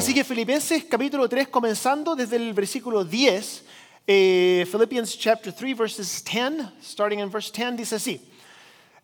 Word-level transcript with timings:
Así 0.00 0.14
que 0.14 0.24
Filipenses 0.24 0.84
capítulo 0.84 1.28
3, 1.28 1.48
comenzando 1.48 2.16
desde 2.16 2.36
el 2.36 2.54
versículo 2.54 3.04
10, 3.04 3.64
eh, 4.06 4.66
Philippians 4.72 5.18
chapter 5.18 5.52
3, 5.52 5.76
verses 5.76 6.24
10, 6.24 6.72
starting 6.82 7.18
in 7.18 7.30
verse 7.30 7.52
10, 7.52 7.76
dice 7.76 7.96
así. 7.96 8.18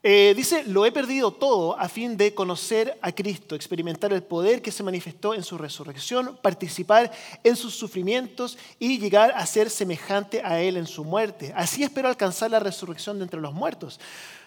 Eh, 0.02 0.32
dice, 0.34 0.64
lo 0.64 0.86
he 0.86 0.92
perdido 0.92 1.32
todo 1.32 1.78
a 1.78 1.90
fin 1.90 2.16
de 2.16 2.32
conocer 2.32 2.96
a 3.02 3.12
Cristo, 3.12 3.54
experimentar 3.54 4.10
el 4.14 4.22
poder 4.22 4.62
que 4.62 4.72
se 4.72 4.82
manifestó 4.82 5.34
en 5.34 5.42
su 5.42 5.58
resurrección, 5.58 6.38
participar 6.40 7.12
en 7.44 7.56
sus 7.56 7.74
sufrimientos 7.74 8.56
y 8.78 8.98
llegar 8.98 9.32
a 9.32 9.44
ser 9.44 9.68
semejante 9.68 10.40
a 10.42 10.62
Él 10.62 10.78
en 10.78 10.86
su 10.86 11.04
muerte. 11.04 11.52
Así 11.54 11.82
espero 11.82 12.08
alcanzar 12.08 12.50
la 12.50 12.58
resurrección 12.58 13.18
de 13.18 13.24
entre 13.24 13.42
los 13.42 13.52
muertos. 13.52 14.00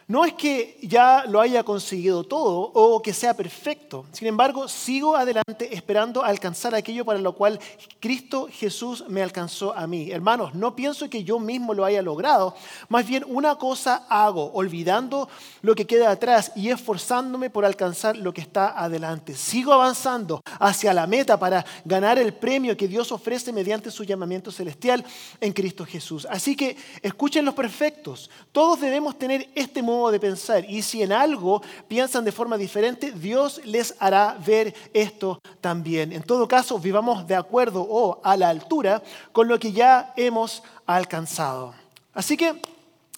No 0.09 0.25
es 0.25 0.33
que 0.33 0.79
ya 0.81 1.25
lo 1.27 1.39
haya 1.39 1.63
conseguido 1.63 2.23
todo 2.23 2.71
o 2.73 2.99
que 2.99 3.13
sea 3.13 3.35
perfecto. 3.35 4.07
Sin 4.11 4.27
embargo, 4.27 4.67
sigo 4.67 5.15
adelante 5.15 5.71
esperando 5.71 6.23
alcanzar 6.23 6.73
aquello 6.73 7.05
para 7.05 7.19
lo 7.19 7.33
cual 7.33 7.59
Cristo 7.99 8.49
Jesús 8.51 9.03
me 9.07 9.21
alcanzó 9.21 9.71
a 9.77 9.85
mí. 9.85 10.09
Hermanos, 10.09 10.55
no 10.55 10.75
pienso 10.75 11.11
que 11.11 11.23
yo 11.23 11.37
mismo 11.37 11.75
lo 11.75 11.85
haya 11.85 12.01
logrado. 12.01 12.55
Más 12.87 13.05
bien 13.05 13.23
una 13.27 13.57
cosa 13.57 14.07
hago, 14.09 14.51
olvidando 14.53 15.29
lo 15.61 15.75
que 15.75 15.85
queda 15.85 16.09
atrás 16.09 16.53
y 16.55 16.69
esforzándome 16.69 17.51
por 17.51 17.63
alcanzar 17.63 18.17
lo 18.17 18.33
que 18.33 18.41
está 18.41 18.83
adelante. 18.83 19.35
Sigo 19.35 19.73
avanzando 19.73 20.41
hacia 20.59 20.91
la 20.91 21.05
meta 21.05 21.37
para 21.37 21.63
ganar 21.85 22.17
el 22.17 22.33
premio 22.33 22.75
que 22.75 22.87
Dios 22.87 23.11
ofrece 23.11 23.53
mediante 23.53 23.91
su 23.91 24.03
llamamiento 24.03 24.51
celestial 24.51 25.05
en 25.39 25.53
Cristo 25.53 25.85
Jesús. 25.85 26.25
Así 26.31 26.55
que 26.55 26.75
escuchen 27.03 27.45
los 27.45 27.53
perfectos. 27.53 28.31
Todos 28.51 28.81
debemos 28.81 29.19
tener 29.19 29.47
este 29.53 29.83
modo 29.83 29.98
de 30.07 30.19
pensar. 30.19 30.63
Y 30.69 30.81
si 30.81 31.03
en 31.03 31.11
algo 31.11 31.61
piensan 31.87 32.23
de 32.23 32.31
forma 32.31 32.57
diferente, 32.57 33.11
Dios 33.11 33.61
les 33.65 33.93
hará 33.99 34.37
ver 34.45 34.73
esto 34.93 35.39
también. 35.59 36.13
En 36.13 36.23
todo 36.23 36.47
caso, 36.47 36.79
vivamos 36.79 37.27
de 37.27 37.35
acuerdo 37.35 37.85
o 37.87 38.21
a 38.23 38.37
la 38.37 38.49
altura 38.49 39.03
con 39.33 39.49
lo 39.49 39.59
que 39.59 39.73
ya 39.73 40.13
hemos 40.15 40.63
alcanzado. 40.85 41.73
Así 42.13 42.37
que 42.37 42.61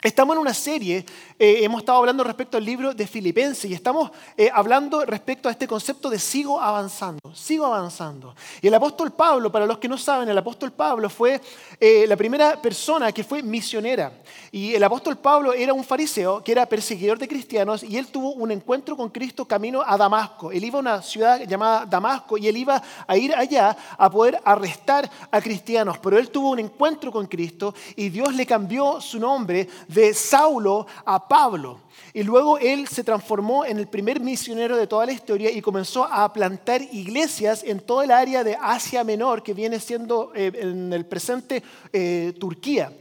estamos 0.01 0.35
en 0.35 0.41
una 0.41 0.53
serie 0.53 1.05
eh, 1.43 1.63
hemos 1.63 1.79
estado 1.79 1.97
hablando 1.97 2.23
respecto 2.23 2.55
al 2.55 2.63
libro 2.63 2.93
de 2.93 3.07
Filipenses 3.07 3.65
y 3.65 3.73
estamos 3.73 4.11
eh, 4.37 4.51
hablando 4.53 5.03
respecto 5.03 5.49
a 5.49 5.51
este 5.51 5.67
concepto 5.67 6.07
de 6.07 6.19
sigo 6.19 6.61
avanzando, 6.61 7.33
sigo 7.33 7.65
avanzando. 7.65 8.35
Y 8.61 8.67
el 8.67 8.73
apóstol 8.75 9.11
Pablo, 9.11 9.51
para 9.51 9.65
los 9.65 9.79
que 9.79 9.87
no 9.87 9.97
saben, 9.97 10.29
el 10.29 10.37
apóstol 10.37 10.71
Pablo 10.71 11.09
fue 11.09 11.41
eh, 11.79 12.05
la 12.07 12.15
primera 12.15 12.61
persona 12.61 13.11
que 13.11 13.23
fue 13.23 13.41
misionera. 13.41 14.13
Y 14.51 14.75
el 14.75 14.83
apóstol 14.83 15.17
Pablo 15.17 15.51
era 15.51 15.73
un 15.73 15.83
fariseo 15.83 16.43
que 16.43 16.51
era 16.51 16.67
perseguidor 16.67 17.17
de 17.17 17.27
cristianos 17.27 17.81
y 17.81 17.97
él 17.97 18.05
tuvo 18.09 18.33
un 18.33 18.51
encuentro 18.51 18.95
con 18.95 19.09
Cristo 19.09 19.43
camino 19.45 19.81
a 19.83 19.97
Damasco. 19.97 20.51
Él 20.51 20.63
iba 20.63 20.77
a 20.77 20.81
una 20.81 21.01
ciudad 21.01 21.41
llamada 21.47 21.87
Damasco 21.87 22.37
y 22.37 22.49
él 22.49 22.57
iba 22.57 22.79
a 23.07 23.17
ir 23.17 23.33
allá 23.33 23.75
a 23.97 24.11
poder 24.11 24.39
arrestar 24.45 25.09
a 25.31 25.41
cristianos. 25.41 25.97
Pero 25.97 26.19
él 26.19 26.29
tuvo 26.29 26.51
un 26.51 26.59
encuentro 26.59 27.11
con 27.11 27.25
Cristo 27.25 27.73
y 27.95 28.09
Dios 28.09 28.35
le 28.35 28.45
cambió 28.45 29.01
su 29.01 29.19
nombre 29.19 29.67
de 29.87 30.13
Saulo 30.13 30.85
a 31.03 31.30
Pablo. 31.31 31.79
Y 32.13 32.23
luego 32.23 32.57
él 32.57 32.89
se 32.89 33.05
transformó 33.05 33.63
en 33.63 33.79
el 33.79 33.87
primer 33.87 34.19
misionero 34.19 34.75
de 34.75 34.85
toda 34.85 35.05
la 35.05 35.13
historia 35.13 35.49
y 35.49 35.61
comenzó 35.61 36.03
a 36.03 36.33
plantar 36.33 36.81
iglesias 36.91 37.63
en 37.63 37.79
todo 37.79 38.01
el 38.01 38.11
área 38.11 38.43
de 38.43 38.57
Asia 38.61 39.05
Menor, 39.05 39.41
que 39.41 39.53
viene 39.53 39.79
siendo 39.79 40.33
eh, 40.35 40.51
en 40.53 40.91
el 40.91 41.05
presente 41.05 41.63
eh, 41.93 42.33
Turquía. 42.37 42.91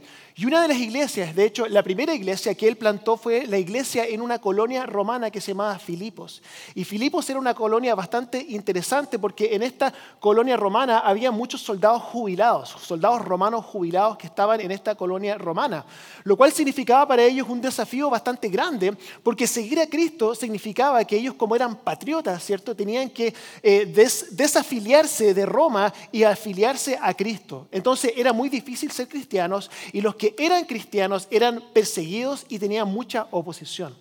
Y 0.41 0.45
una 0.47 0.63
de 0.63 0.69
las 0.69 0.77
iglesias, 0.79 1.35
de 1.35 1.45
hecho, 1.45 1.67
la 1.67 1.83
primera 1.83 2.15
iglesia 2.15 2.55
que 2.55 2.67
él 2.67 2.75
plantó 2.75 3.15
fue 3.15 3.45
la 3.45 3.59
iglesia 3.59 4.07
en 4.07 4.23
una 4.23 4.39
colonia 4.39 4.87
romana 4.87 5.29
que 5.29 5.39
se 5.39 5.51
llamaba 5.51 5.77
Filipos. 5.77 6.41
Y 6.73 6.83
Filipos 6.83 7.29
era 7.29 7.37
una 7.37 7.53
colonia 7.53 7.93
bastante 7.93 8.43
interesante 8.49 9.19
porque 9.19 9.53
en 9.53 9.61
esta 9.61 9.93
colonia 10.19 10.57
romana 10.57 10.97
había 10.97 11.29
muchos 11.29 11.61
soldados 11.61 12.01
jubilados, 12.01 12.75
soldados 12.81 13.21
romanos 13.21 13.63
jubilados 13.65 14.17
que 14.17 14.25
estaban 14.25 14.59
en 14.61 14.71
esta 14.71 14.95
colonia 14.95 15.37
romana, 15.37 15.85
lo 16.23 16.35
cual 16.35 16.51
significaba 16.51 17.07
para 17.07 17.21
ellos 17.21 17.47
un 17.47 17.61
desafío 17.61 18.09
bastante 18.09 18.49
grande 18.49 18.97
porque 19.21 19.45
seguir 19.45 19.79
a 19.79 19.85
Cristo 19.85 20.33
significaba 20.33 21.05
que 21.05 21.17
ellos 21.17 21.35
como 21.35 21.55
eran 21.55 21.75
patriotas, 21.75 22.43
¿cierto? 22.43 22.75
Tenían 22.75 23.11
que 23.11 23.31
eh, 23.61 23.85
desafiliarse 24.31 25.35
de 25.35 25.45
Roma 25.45 25.93
y 26.11 26.23
afiliarse 26.23 26.97
a 26.99 27.13
Cristo. 27.13 27.67
Entonces 27.71 28.13
era 28.15 28.33
muy 28.33 28.49
difícil 28.49 28.89
ser 28.91 29.07
cristianos 29.07 29.69
y 29.93 30.01
los 30.01 30.15
que 30.15 30.30
eran 30.37 30.65
cristianos 30.65 31.27
eran 31.31 31.63
perseguidos 31.73 32.45
y 32.49 32.59
tenían 32.59 32.87
mucha 32.87 33.27
oposición. 33.31 33.95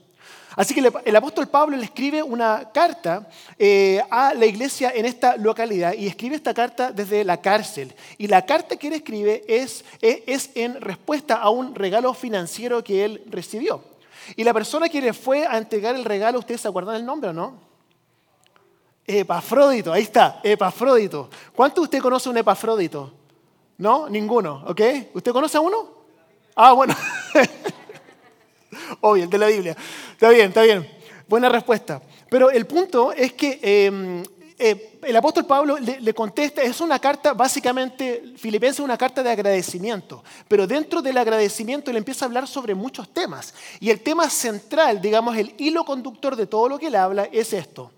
Así 0.56 0.74
que 0.74 0.92
el 1.04 1.16
apóstol 1.16 1.46
Pablo 1.46 1.76
le 1.76 1.84
escribe 1.84 2.22
una 2.22 2.70
carta 2.72 3.28
eh, 3.58 4.02
a 4.10 4.34
la 4.34 4.46
iglesia 4.46 4.92
en 4.94 5.06
esta 5.06 5.36
localidad 5.36 5.92
y 5.92 6.06
escribe 6.06 6.34
esta 6.34 6.52
carta 6.52 6.90
desde 6.90 7.24
la 7.24 7.40
cárcel. 7.40 7.94
Y 8.18 8.26
la 8.26 8.44
carta 8.44 8.76
que 8.76 8.88
él 8.88 8.94
escribe 8.94 9.44
es, 9.46 9.84
es, 10.00 10.50
en 10.56 10.80
respuesta 10.80 11.36
a 11.36 11.50
un 11.50 11.74
regalo 11.74 12.12
financiero 12.14 12.82
que 12.82 13.04
él 13.04 13.22
recibió. 13.26 13.84
Y 14.34 14.42
la 14.42 14.52
persona 14.52 14.88
que 14.88 15.00
le 15.00 15.12
fue 15.12 15.46
a 15.46 15.56
entregar 15.56 15.94
el 15.94 16.04
regalo, 16.04 16.40
¿ustedes 16.40 16.60
se 16.60 16.68
acuerdan 16.68 16.94
del 16.94 17.06
nombre 17.06 17.30
o 17.30 17.32
no? 17.32 17.54
Epafrodito, 19.06 19.92
ahí 19.92 20.02
está, 20.02 20.40
Epafrodito. 20.42 21.30
¿Cuánto 21.54 21.82
usted 21.82 22.00
conoce 22.00 22.28
un 22.28 22.36
Epafrodito? 22.36 23.12
¿No? 23.78 24.08
Ninguno, 24.08 24.64
¿ok? 24.66 24.80
¿Usted 25.14 25.32
conoce 25.32 25.56
a 25.56 25.60
uno? 25.60 25.99
Ah, 26.54 26.72
bueno. 26.72 26.94
Obvio, 29.00 29.24
el 29.24 29.30
de 29.30 29.38
la 29.38 29.46
Biblia. 29.46 29.76
Está 30.12 30.30
bien, 30.30 30.48
está 30.48 30.62
bien. 30.62 30.88
Buena 31.28 31.48
respuesta. 31.48 32.02
Pero 32.28 32.50
el 32.50 32.66
punto 32.66 33.12
es 33.12 33.32
que 33.32 33.58
em, 33.62 34.22
eh, 34.58 34.98
el 35.02 35.16
apóstol 35.16 35.46
Pablo 35.46 35.78
le, 35.78 36.14
contesta, 36.14 36.62
es 36.62 36.80
una 36.80 36.98
carta, 36.98 37.32
básicamente, 37.32 38.34
Filipenses 38.36 38.80
es 38.80 38.84
una 38.84 38.98
carta 38.98 39.22
de 39.22 39.30
agradecimiento, 39.30 40.22
pero 40.48 40.66
dentro 40.66 41.00
del 41.00 41.16
agradecimiento 41.16 41.90
le 41.90 41.98
empieza 41.98 42.24
a 42.24 42.28
hablar 42.28 42.46
sobre 42.46 42.74
muchos 42.74 43.08
temas. 43.08 43.54
Y 43.80 43.88
el 43.88 44.00
tema 44.00 44.28
central, 44.28 45.00
digamos, 45.00 45.36
el 45.36 45.54
hilo 45.56 45.84
conductor 45.84 46.36
de 46.36 46.46
todo 46.46 46.68
lo 46.68 46.78
que 46.78 46.88
él 46.88 46.96
habla 46.96 47.28
es 47.32 47.52
esto. 47.54 47.90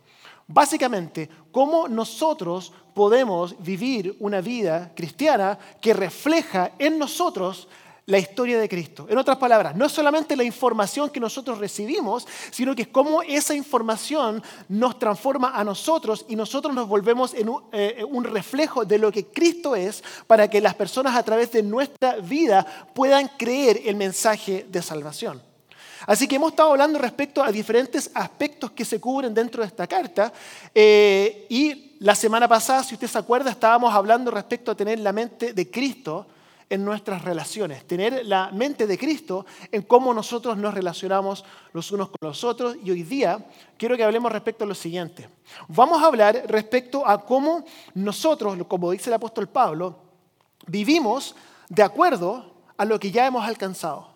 Básicamente, 0.46 1.28
cómo 1.50 1.88
nosotros 1.88 2.72
podemos 2.94 3.60
vivir 3.60 4.14
una 4.20 4.40
vida 4.40 4.92
cristiana 4.94 5.58
que 5.80 5.94
refleja 5.94 6.72
en 6.78 6.98
nosotros 6.98 7.66
la 8.06 8.18
historia 8.18 8.58
de 8.58 8.68
Cristo. 8.68 9.06
En 9.08 9.18
otras 9.18 9.38
palabras, 9.38 9.76
no 9.76 9.86
es 9.86 9.92
solamente 9.92 10.34
la 10.34 10.42
información 10.44 11.10
que 11.10 11.20
nosotros 11.20 11.58
recibimos, 11.58 12.26
sino 12.50 12.74
que 12.74 12.82
es 12.82 12.88
cómo 12.88 13.22
esa 13.22 13.54
información 13.54 14.42
nos 14.68 14.98
transforma 14.98 15.52
a 15.54 15.62
nosotros 15.62 16.24
y 16.28 16.34
nosotros 16.34 16.74
nos 16.74 16.88
volvemos 16.88 17.32
en 17.34 17.50
eh, 17.72 18.04
un, 18.08 18.24
reflejo 18.24 18.84
de 18.84 18.98
lo 18.98 19.12
que 19.12 19.26
Cristo 19.26 19.76
es 19.76 20.02
para 20.26 20.48
que 20.48 20.60
las 20.60 20.74
personas 20.74 21.14
a 21.16 21.22
través 21.22 21.52
de 21.52 21.62
nuestra 21.62 22.16
vida 22.16 22.66
puedan 22.94 23.28
creer 23.36 23.80
el 23.84 23.96
mensaje 23.96 24.66
de 24.68 24.82
salvación. 24.82 25.40
Así 26.06 26.26
que 26.26 26.34
hemos 26.34 26.50
estado 26.50 26.70
hablando 26.72 26.98
respecto 26.98 27.44
a 27.44 27.52
diferentes 27.52 28.10
aspectos 28.14 28.72
que 28.72 28.84
se 28.84 28.98
cubren 28.98 29.32
dentro 29.32 29.62
de 29.62 29.68
esta 29.68 29.86
carta 29.86 30.32
eh, 30.74 31.46
y 31.48 31.92
la 32.00 32.16
semana 32.16 32.48
pasada, 32.48 32.82
si 32.82 32.94
usted 32.94 33.06
se 33.06 33.18
acuerda, 33.18 33.52
estábamos 33.52 33.94
hablando 33.94 34.32
respecto 34.32 34.72
a 34.72 34.74
tener 34.74 34.98
la 34.98 35.12
mente 35.12 35.52
de 35.52 35.70
Cristo 35.70 36.26
en 36.72 36.86
nuestras 36.86 37.22
relaciones, 37.22 37.86
tener 37.86 38.24
la 38.24 38.50
mente 38.50 38.86
de 38.86 38.96
Cristo 38.96 39.44
en 39.70 39.82
cómo 39.82 40.14
nosotros 40.14 40.56
nos 40.56 40.72
relacionamos 40.72 41.44
los 41.74 41.92
unos 41.92 42.08
con 42.08 42.16
los 42.22 42.42
otros. 42.44 42.78
Y 42.82 42.90
hoy 42.90 43.02
día 43.02 43.44
quiero 43.76 43.94
que 43.94 44.02
hablemos 44.02 44.32
respecto 44.32 44.64
a 44.64 44.66
lo 44.66 44.74
siguiente. 44.74 45.28
Vamos 45.68 46.02
a 46.02 46.06
hablar 46.06 46.44
respecto 46.48 47.06
a 47.06 47.26
cómo 47.26 47.66
nosotros, 47.92 48.56
como 48.68 48.90
dice 48.90 49.10
el 49.10 49.14
apóstol 49.14 49.50
Pablo, 49.50 49.96
vivimos 50.66 51.36
de 51.68 51.82
acuerdo 51.82 52.54
a 52.78 52.86
lo 52.86 52.98
que 52.98 53.10
ya 53.10 53.26
hemos 53.26 53.44
alcanzado. 53.46 54.11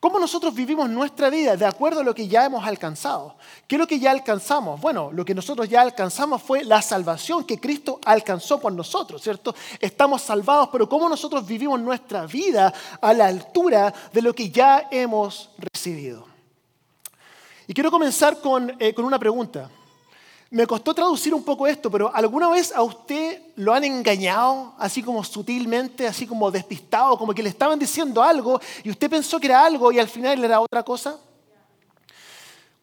¿Cómo 0.00 0.18
nosotros 0.18 0.54
vivimos 0.54 0.88
nuestra 0.88 1.28
vida 1.28 1.56
de 1.56 1.66
acuerdo 1.66 2.00
a 2.00 2.04
lo 2.04 2.14
que 2.14 2.28
ya 2.28 2.44
hemos 2.44 2.64
alcanzado? 2.64 3.36
¿Qué 3.66 3.76
es 3.76 3.80
lo 3.80 3.86
que 3.86 3.98
ya 3.98 4.10
alcanzamos? 4.10 4.80
Bueno, 4.80 5.10
lo 5.12 5.24
que 5.24 5.34
nosotros 5.34 5.68
ya 5.68 5.80
alcanzamos 5.80 6.42
fue 6.42 6.64
la 6.64 6.80
salvación 6.82 7.44
que 7.44 7.58
Cristo 7.58 7.98
alcanzó 8.04 8.60
por 8.60 8.72
nosotros, 8.72 9.22
¿cierto? 9.22 9.54
Estamos 9.80 10.22
salvados, 10.22 10.68
pero 10.70 10.88
¿cómo 10.88 11.08
nosotros 11.08 11.46
vivimos 11.46 11.80
nuestra 11.80 12.26
vida 12.26 12.72
a 13.00 13.12
la 13.12 13.26
altura 13.26 13.92
de 14.12 14.22
lo 14.22 14.32
que 14.34 14.50
ya 14.50 14.88
hemos 14.90 15.50
recibido? 15.58 16.26
Y 17.66 17.74
quiero 17.74 17.90
comenzar 17.90 18.40
con, 18.40 18.74
eh, 18.78 18.94
con 18.94 19.04
una 19.04 19.18
pregunta. 19.18 19.68
Me 20.50 20.66
costó 20.66 20.94
traducir 20.94 21.34
un 21.34 21.42
poco 21.42 21.66
esto, 21.66 21.90
pero 21.90 22.10
¿alguna 22.14 22.48
vez 22.48 22.72
a 22.72 22.82
usted 22.82 23.42
lo 23.58 23.74
han 23.74 23.82
engañado, 23.82 24.72
así 24.78 25.02
como 25.02 25.24
sutilmente, 25.24 26.06
así 26.06 26.28
como 26.28 26.48
despistado, 26.48 27.18
como 27.18 27.34
que 27.34 27.42
le 27.42 27.48
estaban 27.48 27.76
diciendo 27.76 28.22
algo 28.22 28.60
y 28.84 28.90
usted 28.90 29.10
pensó 29.10 29.40
que 29.40 29.48
era 29.48 29.64
algo 29.64 29.90
y 29.90 29.98
al 29.98 30.06
final 30.06 30.44
era 30.44 30.60
otra 30.60 30.84
cosa? 30.84 31.18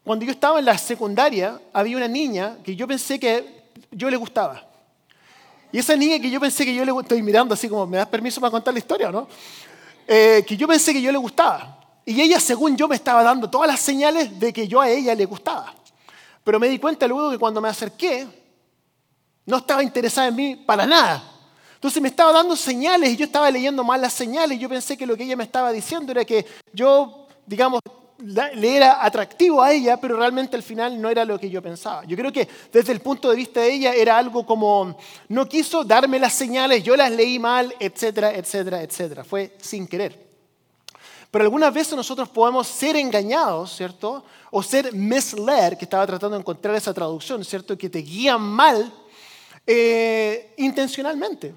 Cuando 0.03 0.25
yo 0.25 0.31
estaba 0.31 0.59
en 0.59 0.65
la 0.65 0.77
secundaria, 0.77 1.61
había 1.71 1.95
una 1.95 2.09
niña 2.09 2.57
que 2.61 2.75
yo 2.75 2.85
pensé 2.87 3.17
que 3.17 3.69
yo 3.89 4.09
le 4.09 4.17
gustaba. 4.17 4.67
Y 5.71 5.79
esa 5.79 5.95
niña 5.95 6.19
que 6.19 6.29
yo 6.29 6.41
pensé 6.41 6.65
que 6.65 6.75
yo 6.75 6.83
le 6.83 6.91
estoy 6.99 7.21
mirando 7.21 7.53
así 7.53 7.69
como, 7.69 7.87
¿me 7.87 7.95
das 7.95 8.07
permiso 8.07 8.41
para 8.41 8.51
contar 8.51 8.73
la 8.73 8.79
historia 8.79 9.07
o 9.07 9.11
no? 9.13 9.29
Eh, 10.05 10.43
que 10.45 10.57
yo 10.57 10.67
pensé 10.67 10.91
que 10.91 11.01
yo 11.01 11.11
le 11.11 11.17
gustaba. 11.17 11.79
Y 12.05 12.19
ella, 12.19 12.37
según 12.37 12.75
yo, 12.75 12.89
me 12.89 12.97
estaba 12.97 13.23
dando 13.23 13.49
todas 13.49 13.69
las 13.69 13.79
señales 13.79 14.37
de 14.37 14.51
que 14.51 14.67
yo 14.67 14.81
a 14.81 14.89
ella 14.89 15.15
le 15.15 15.23
gustaba. 15.23 15.73
Pero 16.43 16.59
me 16.59 16.67
di 16.67 16.79
cuenta 16.79 17.07
luego 17.07 17.31
que 17.31 17.39
cuando 17.39 17.61
me 17.61 17.69
acerqué, 17.69 18.44
No 19.45 19.57
estaba 19.57 19.83
interesada 19.83 20.27
en 20.27 20.35
mí 20.35 20.55
para 20.55 20.85
nada. 20.85 21.31
Entonces 21.75 22.01
me 22.01 22.07
estaba 22.07 22.31
dando 22.31 22.55
señales 22.55 23.11
y 23.11 23.15
yo 23.15 23.25
estaba 23.25 23.51
leyendo 23.51 23.83
mal 23.83 24.01
las 24.01 24.13
señales. 24.13 24.59
Yo 24.59 24.67
pensé 24.67 24.97
que 24.97 25.05
lo 25.05 25.15
que 25.15 25.23
ella 25.23 25.35
me 25.35 25.43
estaba 25.43 25.71
diciendo 25.71 26.11
era 26.11 26.25
que 26.25 26.45
yo, 26.73 27.27
digamos, 27.45 27.79
le 28.17 28.77
era 28.77 29.05
atractivo 29.05 29.61
a 29.61 29.71
ella, 29.71 29.97
pero 29.97 30.17
realmente 30.17 30.55
al 30.55 30.63
final 30.63 30.99
no 30.99 31.09
era 31.09 31.25
lo 31.25 31.39
que 31.39 31.49
yo 31.49 31.61
pensaba. 31.61 32.03
Yo 32.05 32.15
creo 32.15 32.31
que 32.31 32.47
desde 32.71 32.91
el 32.91 33.01
punto 33.01 33.29
de 33.29 33.35
vista 33.35 33.59
de 33.59 33.73
ella 33.73 33.93
era 33.93 34.17
algo 34.17 34.45
como, 34.45 34.97
no 35.27 35.47
quiso 35.47 35.83
darme 35.83 36.17
las 36.17 36.33
señales, 36.33 36.83
yo 36.83 36.95
las 36.95 37.11
leí 37.11 37.37
mal, 37.37 37.75
etcétera, 37.79 38.33
etcétera, 38.33 38.81
etcétera. 38.81 39.23
Fue 39.23 39.55
sin 39.59 39.87
querer. 39.87 40.25
Pero 41.29 41.43
algunas 41.43 41.73
veces 41.73 41.95
nosotros 41.95 42.29
podemos 42.29 42.65
ser 42.65 42.95
engañados, 42.95 43.75
¿cierto? 43.75 44.23
O 44.51 44.63
ser 44.63 44.93
misled, 44.93 45.77
que 45.77 45.83
estaba 45.83 46.07
tratando 46.07 46.37
de 46.37 46.39
encontrar 46.39 46.73
esa 46.75 46.93
traducción, 46.93 47.43
¿cierto? 47.43 47.77
Que 47.77 47.89
te 47.89 47.99
guían 47.99 48.41
mal 48.41 48.91
eh, 49.67 50.53
intencionalmente. 50.57 51.53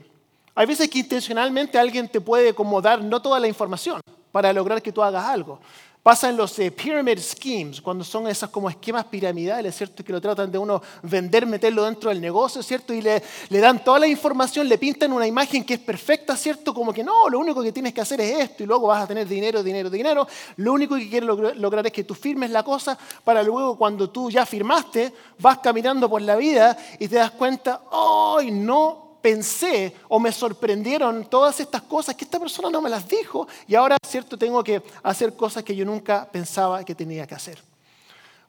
Hay 0.54 0.66
veces 0.66 0.88
que 0.88 0.98
intencionalmente 0.98 1.78
alguien 1.78 2.08
te 2.08 2.20
puede 2.20 2.54
como 2.54 2.80
dar 2.80 3.02
no 3.02 3.22
toda 3.22 3.38
la 3.38 3.46
información 3.46 4.00
para 4.32 4.52
lograr 4.52 4.82
que 4.82 4.92
tú 4.92 5.02
hagas 5.02 5.24
algo. 5.24 5.60
Pasa 6.02 6.30
en 6.30 6.36
los 6.36 6.58
eh, 6.58 6.70
pyramid 6.70 7.18
schemes, 7.18 7.80
cuando 7.80 8.04
son 8.04 8.28
esas 8.28 8.48
como 8.50 8.70
esquemas 8.70 9.04
piramidales, 9.06 9.76
¿cierto? 9.76 10.04
Que 10.04 10.12
lo 10.12 10.20
tratan 10.20 10.50
de 10.50 10.56
uno 10.56 10.80
vender, 11.02 11.44
meterlo 11.44 11.84
dentro 11.84 12.08
del 12.08 12.20
negocio, 12.20 12.62
¿cierto? 12.62 12.94
Y 12.94 13.02
le, 13.02 13.20
dan 13.50 13.82
toda 13.82 13.98
la 13.98 14.06
información, 14.06 14.68
le 14.68 14.78
pintan 14.78 15.12
una 15.12 15.26
imagen 15.26 15.64
que 15.64 15.74
es 15.74 15.80
perfecta, 15.80 16.36
¿cierto? 16.36 16.72
Como 16.72 16.92
que 16.92 17.02
no, 17.02 17.28
lo 17.28 17.38
único 17.38 17.62
que 17.62 17.72
tienes 17.72 17.92
que 17.92 18.00
hacer 18.00 18.20
es 18.20 18.38
esto 18.38 18.62
y 18.62 18.66
luego 18.66 18.86
vas 18.86 19.02
a 19.02 19.06
tener 19.06 19.26
dinero, 19.26 19.62
dinero, 19.62 19.90
dinero. 19.90 20.26
Lo 20.56 20.72
único 20.72 20.94
que 20.96 21.10
quieren 21.10 21.26
lograr 21.26 21.86
es 21.86 21.92
que 21.92 22.04
tú 22.04 22.14
firmes 22.14 22.50
la 22.50 22.62
cosa 22.62 22.96
para 23.24 23.42
luego 23.42 23.76
cuando 23.76 24.08
tú 24.08 24.30
ya 24.30 24.46
firmaste, 24.46 25.12
vas 25.40 25.58
caminando 25.58 26.08
por 26.08 26.22
la 26.22 26.36
vida 26.36 26.78
y 26.98 27.08
te 27.08 27.16
das 27.16 27.32
cuenta, 27.32 27.82
¡ay, 27.90 28.50
no! 28.52 29.07
Pensé 29.20 29.94
o 30.08 30.18
me 30.18 30.32
sorprendieron 30.32 31.24
todas 31.26 31.60
estas 31.60 31.82
cosas 31.82 32.14
que 32.14 32.24
esta 32.24 32.38
persona 32.38 32.70
no 32.70 32.80
me 32.80 32.90
las 32.90 33.06
dijo 33.08 33.46
y 33.66 33.74
ahora, 33.74 33.96
cierto, 34.06 34.38
tengo 34.38 34.62
que 34.62 34.82
hacer 35.02 35.34
cosas 35.34 35.64
que 35.64 35.74
yo 35.74 35.84
nunca 35.84 36.28
pensaba 36.30 36.84
que 36.84 36.94
tenía 36.94 37.26
que 37.26 37.34
hacer. 37.34 37.62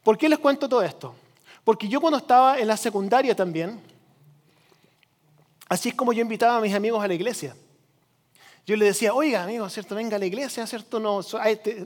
¿Por 0.03 0.17
qué 0.17 0.29
les 0.29 0.39
cuento 0.39 0.67
todo 0.67 0.81
esto? 0.81 1.13
Porque 1.63 1.87
yo 1.87 1.99
cuando 1.99 2.17
estaba 2.17 2.57
en 2.57 2.67
la 2.67 2.77
secundaria 2.77 3.35
también, 3.35 3.79
así 5.67 5.89
es 5.89 5.95
como 5.95 6.13
yo 6.13 6.21
invitaba 6.21 6.57
a 6.57 6.61
mis 6.61 6.73
amigos 6.73 7.03
a 7.03 7.07
la 7.07 7.13
iglesia. 7.13 7.55
Yo 8.65 8.75
les 8.75 8.89
decía, 8.89 9.15
oiga, 9.15 9.43
amigos, 9.43 9.73
¿cierto? 9.73 9.95
Venga 9.95 10.15
a 10.15 10.19
la 10.19 10.27
iglesia, 10.27 10.67
¿cierto? 10.67 10.99
No, 10.99 11.21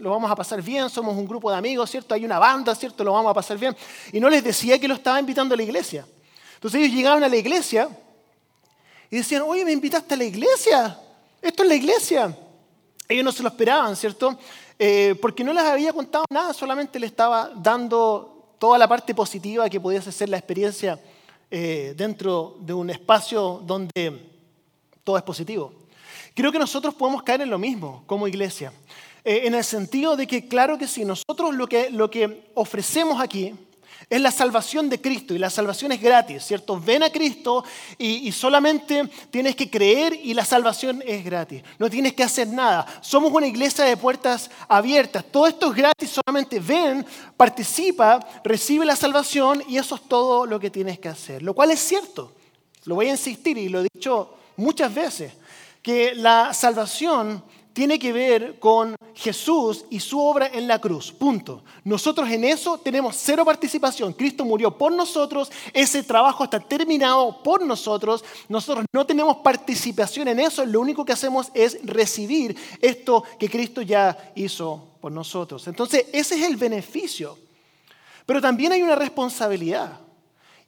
lo 0.02 0.10
vamos 0.10 0.30
a 0.30 0.36
pasar 0.36 0.62
bien, 0.62 0.90
somos 0.90 1.16
un 1.16 1.26
grupo 1.26 1.50
de 1.50 1.58
amigos, 1.58 1.90
¿cierto? 1.90 2.14
Hay 2.14 2.26
una 2.26 2.40
banda, 2.40 2.76
¿cierto? 2.76 3.06
Lo 3.06 3.14
vamos 3.14 3.32
a 3.32 3.34
pasar 3.34 3.58
bien. 3.58 3.76
Y 4.12 4.20
no 4.20 4.30
les 4.30 4.44
decía 4.44 4.78
que 4.78 4.88
lo 4.88 4.96
estaba 4.96 5.18
invitando 5.20 5.54
a 5.54 5.58
la 5.58 5.64
iglesia. 5.64 6.06
Entonces 6.56 6.82
ellos 6.82 6.94
llegaban 6.94 7.24
a 7.24 7.30
la 7.30 7.38
iglesia 7.38 7.90
y 9.14 9.18
decían, 9.18 9.44
oye, 9.44 9.64
me 9.64 9.72
invitaste 9.72 10.16
a 10.16 10.18
la 10.18 10.24
iglesia. 10.24 11.00
Esto 11.40 11.62
es 11.62 11.70
la 11.70 11.76
iglesia. 11.76 12.36
Ellos 13.08 13.24
no 13.24 13.32
se 13.32 13.44
lo 13.44 13.50
esperaban, 13.50 13.96
¿cierto? 13.96 14.40
Eh, 14.80 15.14
porque 15.22 15.44
no 15.44 15.54
les 15.54 15.62
había 15.62 15.94
contado 15.94 16.26
nada, 16.32 16.52
solamente 16.52 17.00
le 17.00 17.06
estaba 17.06 17.52
dando 17.56 18.56
toda 18.58 18.80
la 18.80 18.88
parte 18.88 19.14
positiva 19.14 19.70
que 19.70 19.80
podía 19.80 20.02
ser 20.02 20.30
la 20.30 20.38
experiencia 20.38 21.00
eh, 21.52 21.94
dentro 21.96 22.58
de 22.62 22.74
un 22.74 22.90
espacio 22.90 23.62
donde 23.64 24.32
todo 25.04 25.16
es 25.16 25.24
positivo. 25.24 25.72
Creo 26.34 26.52
que 26.52 26.58
nosotros 26.58 26.96
podemos 26.96 27.22
caer 27.22 27.42
en 27.42 27.52
lo 27.52 27.60
mismo 27.60 28.04
como 28.08 28.28
iglesia, 28.28 28.74
eh, 29.24 29.42
en 29.44 29.54
el 29.54 29.64
sentido 29.64 30.18
de 30.18 30.26
que, 30.26 30.48
claro 30.48 30.76
que 30.80 30.88
sí, 30.88 31.06
nosotros 31.06 31.54
lo 31.54 31.68
que, 31.68 31.92
lo 31.92 32.10
que 32.10 32.50
ofrecemos 32.56 33.22
aquí 33.22 33.54
es 34.10 34.22
la 34.22 34.32
salvación 34.32 34.90
de 34.90 35.02
Cristo 35.02 35.34
y 35.34 35.38
la 35.38 35.50
salvación 35.50 35.92
es 35.92 36.02
gratis, 36.02 36.44
¿cierto? 36.44 36.80
Ven 36.80 37.04
a 37.04 37.10
Cristo 37.10 37.64
y, 37.98 38.32
solamente 38.32 39.10
tienes 39.30 39.56
que 39.56 39.70
creer 39.70 40.20
y 40.22 40.34
la 40.34 40.46
salvación 40.46 41.04
es 41.06 41.24
gratis. 41.24 41.64
No 41.80 41.90
tienes 41.90 42.14
que 42.14 42.24
hacer 42.24 42.48
nada. 42.48 42.86
Somos 43.02 43.32
una 43.32 43.48
iglesia 43.48 43.86
de 43.86 43.98
puertas 43.98 44.50
abiertas. 44.68 45.24
Todo 45.32 45.48
esto 45.48 45.70
es 45.70 45.76
gratis, 45.76 46.10
solamente 46.10 46.60
ven, 46.60 47.06
participa, 47.38 48.20
recibe 48.44 48.86
la 48.86 48.96
salvación 48.96 49.64
y 49.68 49.78
eso 49.78 49.96
es 49.96 50.02
todo 50.02 50.46
lo 50.46 50.60
que 50.60 50.70
tienes 50.70 51.00
que 51.00 51.10
hacer. 51.10 51.42
Lo 51.42 51.54
cual 51.54 51.72
es 51.72 51.80
cierto. 51.80 52.34
Lo 52.86 52.96
voy 52.96 53.08
a 53.08 53.12
insistir 53.12 53.58
y 53.58 53.70
lo 53.70 53.80
he 53.80 53.88
dicho 53.94 54.36
muchas 54.58 54.94
veces, 54.94 55.34
que 55.82 56.14
la 56.16 56.54
salvación 56.54 57.44
tiene 57.74 57.98
que 57.98 58.14
ver 58.14 58.60
con 58.60 58.96
Jesús 59.16 59.86
y 59.90 60.00
su 60.00 60.20
obra 60.20 60.48
en 60.48 60.68
la 60.68 60.80
cruz. 60.80 61.12
Punto. 61.12 61.64
Nosotros 61.84 62.30
en 62.30 62.44
eso 62.44 62.78
tenemos 62.78 63.16
cero 63.18 63.44
participación. 63.44 64.14
Cristo 64.14 64.46
murió 64.46 64.78
por 64.78 64.92
nosotros, 64.92 65.52
ese 65.74 66.04
trabajo 66.04 66.44
está 66.44 66.60
terminado 66.60 67.42
por 67.44 67.66
nosotros. 67.66 68.24
Nosotros 68.48 68.86
no 68.94 69.06
tenemos 69.06 69.38
participación 69.38 70.28
en 70.28 70.40
eso, 70.40 70.66
lo 70.66 70.80
único 70.80 71.04
que 71.04 71.14
hacemos 71.14 71.50
es 71.54 71.80
recibir 71.84 72.56
esto 72.80 73.24
que 73.40 73.50
Cristo 73.50 73.82
ya 73.82 74.32
hizo 74.36 74.90
por 75.02 75.12
nosotros. 75.12 75.68
Entonces, 75.68 76.06
ese 76.14 76.36
es 76.36 76.44
el 76.44 76.56
beneficio. 76.56 77.38
Pero 78.26 78.40
también 78.40 78.72
hay 78.72 78.82
una 78.82 78.96
responsabilidad. 78.96 80.00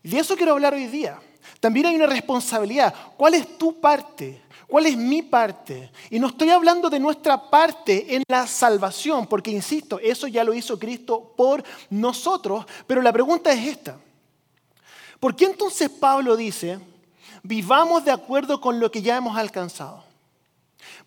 Y 0.04 0.10
de 0.10 0.20
eso 0.20 0.36
quiero 0.36 0.54
hablar 0.54 0.74
hoy 0.74 0.88
día. 0.88 1.20
También 1.60 1.86
hay 1.86 1.96
una 1.96 2.08
responsabilidad. 2.08 2.94
¿Cuál 3.16 3.36
es 3.36 3.58
tu 3.58 3.80
parte? 3.80 4.42
¿Cuál 4.68 4.88
es 4.88 4.98
mi 4.98 5.22
parte? 5.22 5.92
Y 6.10 6.20
no 6.20 6.28
estoy 6.28 6.50
hablando 6.50 6.90
de 6.90 7.00
nuestra 7.00 7.50
parte 7.50 8.16
en 8.16 8.24
la 8.28 8.48
salvación, 8.48 9.28
porque 9.28 9.52
insisto, 9.52 10.00
eso 10.00 10.28
ya 10.28 10.44
lo 10.44 10.54
hizo 10.54 10.80
Cristo 10.80 11.34
por 11.38 11.64
nosotros, 11.90 12.66
pero 12.88 13.02
la 13.02 13.14
pregunta 13.14 13.52
es 13.52 13.68
esta. 13.68 14.00
¿Por 15.20 15.36
qué 15.36 15.46
entonces 15.46 15.90
Pablo 15.90 16.36
dice, 16.36 16.80
vivamos 17.44 18.04
de 18.06 18.12
acuerdo 18.12 18.60
con 18.60 18.80
lo 18.80 18.92
que 18.92 19.02
ya 19.02 19.18
hemos 19.18 19.38
alcanzado? 19.38 20.04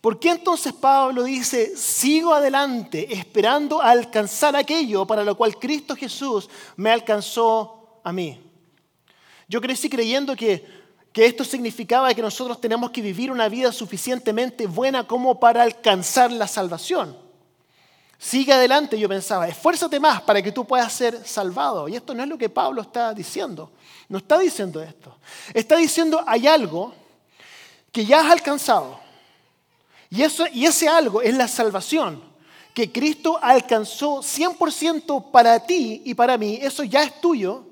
¿Por 0.00 0.20
qué 0.20 0.30
entonces 0.30 0.72
Pablo 0.72 1.24
dice, 1.24 1.76
sigo 1.76 2.32
adelante 2.32 3.12
esperando 3.12 3.82
alcanzar 3.82 4.54
aquello 4.54 5.06
para 5.06 5.24
lo 5.24 5.36
cual 5.36 5.58
Cristo 5.58 5.96
Jesús 5.96 6.48
me 6.76 6.90
alcanzó 6.90 8.00
a 8.04 8.12
mí? 8.12 8.40
Yo 9.48 9.60
crecí 9.60 9.88
creyendo 9.88 10.36
que 10.36 10.77
que 11.18 11.26
esto 11.26 11.44
significaba 11.44 12.14
que 12.14 12.22
nosotros 12.22 12.60
tenemos 12.60 12.92
que 12.92 13.02
vivir 13.02 13.32
una 13.32 13.48
vida 13.48 13.72
suficientemente 13.72 14.68
buena 14.68 15.04
como 15.04 15.40
para 15.40 15.64
alcanzar 15.64 16.30
la 16.30 16.46
salvación. 16.46 17.18
Sigue 18.16 18.52
adelante, 18.52 18.96
yo 18.96 19.08
pensaba, 19.08 19.48
esfuérzate 19.48 19.98
más 19.98 20.22
para 20.22 20.40
que 20.40 20.52
tú 20.52 20.64
puedas 20.64 20.92
ser 20.92 21.26
salvado. 21.26 21.88
Y 21.88 21.96
esto 21.96 22.14
no 22.14 22.22
es 22.22 22.28
lo 22.28 22.38
que 22.38 22.48
Pablo 22.48 22.82
está 22.82 23.12
diciendo. 23.12 23.72
No 24.08 24.18
está 24.18 24.38
diciendo 24.38 24.80
esto. 24.80 25.18
Está 25.52 25.78
diciendo, 25.78 26.22
hay 26.24 26.46
algo 26.46 26.94
que 27.90 28.06
ya 28.06 28.20
has 28.20 28.30
alcanzado. 28.30 29.00
Y, 30.10 30.22
eso, 30.22 30.44
y 30.52 30.66
ese 30.66 30.88
algo 30.88 31.20
es 31.20 31.34
la 31.34 31.48
salvación 31.48 32.22
que 32.72 32.92
Cristo 32.92 33.40
alcanzó 33.42 34.18
100% 34.18 35.32
para 35.32 35.58
ti 35.66 36.00
y 36.04 36.14
para 36.14 36.38
mí. 36.38 36.60
Eso 36.62 36.84
ya 36.84 37.02
es 37.02 37.20
tuyo 37.20 37.67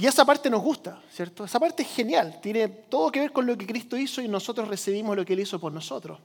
y 0.00 0.06
esa 0.06 0.24
parte 0.24 0.48
nos 0.48 0.62
gusta, 0.62 0.98
¿cierto? 1.12 1.44
Esa 1.44 1.60
parte 1.60 1.82
es 1.82 1.90
genial, 1.90 2.40
tiene 2.40 2.68
todo 2.68 3.12
que 3.12 3.20
ver 3.20 3.32
con 3.32 3.44
lo 3.44 3.58
que 3.58 3.66
Cristo 3.66 3.98
hizo 3.98 4.22
y 4.22 4.28
nosotros 4.28 4.66
recibimos 4.66 5.14
lo 5.14 5.26
que 5.26 5.34
Él 5.34 5.40
hizo 5.40 5.60
por 5.60 5.72
nosotros. 5.72 6.18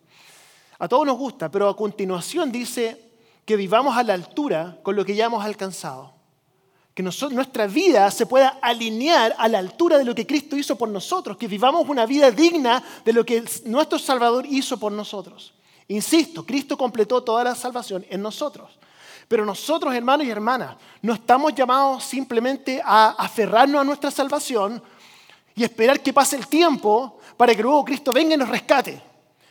A 0.80 0.88
todos 0.88 1.06
nos 1.06 1.18
gusta, 1.18 1.52
pero 1.52 1.68
a 1.68 1.76
continuación 1.76 2.54
dice 2.54 3.12
que 3.44 3.58
vivamos 3.58 3.98
a 3.98 4.04
la 4.04 4.14
altura 4.14 4.78
con 4.82 4.96
lo 4.96 5.04
que 5.04 5.14
ya 5.14 5.26
hemos 5.26 5.44
alcanzado. 5.44 6.14
Que 6.94 7.04
nuestra 7.04 7.68
vida 7.68 8.10
se 8.12 8.26
pueda 8.26 8.60
alinear 8.62 9.36
a 9.38 9.50
la 9.50 9.60
altura 9.60 9.98
de 9.98 10.06
lo 10.06 10.16
que 10.16 10.26
Cristo 10.26 10.56
hizo 10.56 10.78
por 10.78 10.88
nosotros, 10.88 11.36
que 11.36 11.50
vivamos 11.50 11.90
una 11.90 12.06
vida 12.06 12.32
digna 12.32 12.82
de 13.04 13.12
lo 13.12 13.26
que 13.26 13.44
nuestro 13.66 14.00
Salvador 14.00 14.46
hizo 14.46 14.80
por 14.80 14.94
nosotros. 14.94 15.54
Insisto, 15.90 16.46
Cristo 16.46 16.78
completó 16.78 17.22
toda 17.24 17.44
la 17.44 17.56
salvación 17.56 18.06
en 18.10 18.22
nosotros. 18.22 18.72
Pero 19.28 19.46
nosotros, 19.46 19.94
hermanos 19.94 20.28
y 20.28 20.30
hermanas, 20.30 20.76
no 21.02 21.14
estamos 21.14 21.54
llamados 21.56 22.04
simplemente 22.04 22.82
a 22.84 23.16
aferrarnos 23.18 23.82
a 23.82 23.84
nuestra 23.84 24.12
salvación 24.12 24.82
y 25.56 25.64
esperar 25.64 26.02
que 26.02 26.14
pase 26.14 26.36
el 26.36 26.48
tiempo 26.48 27.20
para 27.38 27.56
que 27.56 27.64
luego 27.64 27.84
Cristo 27.86 28.14
venga 28.14 28.36
y 28.36 28.38
nos 28.38 28.50
rescate. 28.50 29.02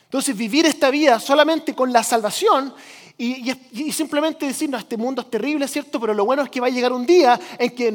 Entonces, 0.04 0.36
vivir 0.36 0.64
esta 0.66 0.90
vida 0.90 1.18
solamente 1.18 1.74
con 1.74 1.92
la 1.92 2.04
salvación 2.04 2.72
y, 3.16 3.52
simplemente 3.92 4.46
decir, 4.46 4.68
no, 4.70 4.78
este 4.78 4.96
mundo 4.96 5.22
es 5.22 5.30
terrible, 5.30 5.66
¿cierto? 5.66 6.00
Pero 6.00 6.14
lo 6.14 6.24
bueno 6.24 6.42
es 6.42 6.50
que 6.50 6.60
va 6.60 6.68
a 6.68 6.70
llegar 6.70 6.92
un 6.92 7.06
día 7.06 7.38
en 7.58 7.74
que 7.74 7.94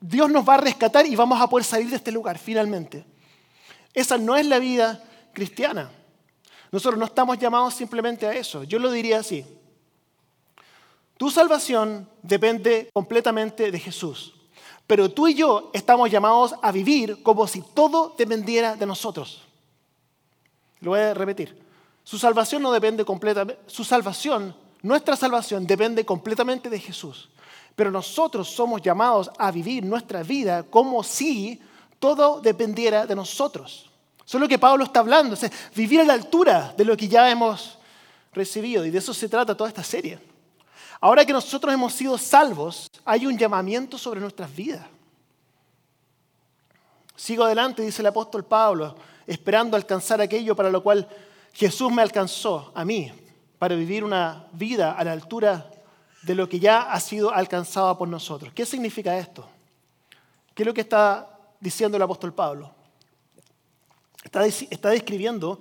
Dios 0.00 0.30
nos 0.30 0.48
va 0.48 0.54
a 0.54 0.58
rescatar 0.58 1.06
y 1.06 1.16
vamos 1.16 1.40
a 1.40 1.48
poder 1.48 1.64
salir 1.64 1.88
de 1.88 1.96
este 1.96 2.12
lugar 2.12 2.38
finalmente. 2.38 3.04
Esa 3.94 4.16
no 4.16 4.36
es 4.36 4.46
la 4.46 4.58
vida 4.58 5.02
cristiana. 5.32 5.90
Nosotros 6.70 6.98
no 6.98 7.06
estamos 7.06 7.38
llamados 7.38 7.74
simplemente 7.74 8.26
a 8.26 8.32
eso. 8.32 8.62
Yo 8.64 8.78
lo 8.78 8.92
diría 8.92 9.18
así. 9.18 9.44
Tu 11.20 11.28
salvación 11.28 12.08
depende 12.22 12.88
completamente 12.94 13.70
de 13.70 13.78
Jesús. 13.78 14.32
Pero 14.86 15.10
tú 15.10 15.28
y 15.28 15.34
yo 15.34 15.70
estamos 15.74 16.10
llamados 16.10 16.54
a 16.62 16.72
vivir 16.72 17.22
como 17.22 17.46
si 17.46 17.60
todo 17.60 18.14
dependiera 18.16 18.74
de 18.74 18.86
nosotros. 18.86 19.42
Lo 20.80 20.92
voy 20.92 21.00
a 21.00 21.12
repetir. 21.12 21.60
Su 22.04 22.18
salvación 22.18 22.62
no 22.62 22.72
depende 22.72 23.04
completamente, 23.04 23.60
su 23.66 23.84
salvación, 23.84 24.56
nuestra 24.80 25.14
salvación 25.14 25.66
depende 25.66 26.06
completamente 26.06 26.70
de 26.70 26.78
Jesús. 26.78 27.28
Pero 27.76 27.90
nosotros 27.90 28.48
somos 28.48 28.80
llamados 28.80 29.30
a 29.36 29.50
vivir 29.50 29.84
nuestra 29.84 30.22
vida 30.22 30.62
como 30.62 31.02
si 31.02 31.60
todo 31.98 32.40
dependiera 32.40 33.04
de 33.04 33.14
nosotros. 33.14 33.90
Eso 34.26 34.38
es 34.38 34.40
lo 34.40 34.48
que 34.48 34.58
Pablo 34.58 34.84
está 34.84 35.00
hablando, 35.00 35.34
es 35.34 35.52
vivir 35.74 36.00
a 36.00 36.04
la 36.04 36.14
altura 36.14 36.72
de 36.74 36.84
lo 36.86 36.96
que 36.96 37.08
ya 37.08 37.30
hemos 37.30 37.76
recibido. 38.32 38.86
Y 38.86 38.90
de 38.90 38.96
eso 38.96 39.12
se 39.12 39.28
trata 39.28 39.54
toda 39.54 39.68
esta 39.68 39.84
serie. 39.84 40.29
Ahora 41.00 41.24
que 41.24 41.32
nosotros 41.32 41.72
hemos 41.72 41.94
sido 41.94 42.18
salvos, 42.18 42.90
hay 43.06 43.26
un 43.26 43.38
llamamiento 43.38 43.96
sobre 43.96 44.20
nuestras 44.20 44.54
vidas. 44.54 44.86
Sigo 47.16 47.44
adelante, 47.44 47.82
dice 47.82 48.02
el 48.02 48.06
apóstol 48.06 48.44
Pablo, 48.44 48.94
esperando 49.26 49.76
alcanzar 49.76 50.20
aquello 50.20 50.54
para 50.54 50.70
lo 50.70 50.82
cual 50.82 51.08
Jesús 51.54 51.90
me 51.90 52.02
alcanzó 52.02 52.70
a 52.74 52.84
mí, 52.84 53.12
para 53.58 53.74
vivir 53.74 54.04
una 54.04 54.46
vida 54.52 54.92
a 54.92 55.04
la 55.04 55.12
altura 55.12 55.70
de 56.22 56.34
lo 56.34 56.48
que 56.48 56.60
ya 56.60 56.92
ha 56.92 57.00
sido 57.00 57.32
alcanzado 57.32 57.96
por 57.96 58.08
nosotros. 58.08 58.52
¿Qué 58.52 58.66
significa 58.66 59.16
esto? 59.16 59.48
¿Qué 60.54 60.62
es 60.62 60.66
lo 60.66 60.74
que 60.74 60.82
está 60.82 61.38
diciendo 61.60 61.96
el 61.96 62.02
apóstol 62.02 62.34
Pablo? 62.34 62.74
Está, 64.22 64.44
está 64.46 64.90
describiendo, 64.90 65.60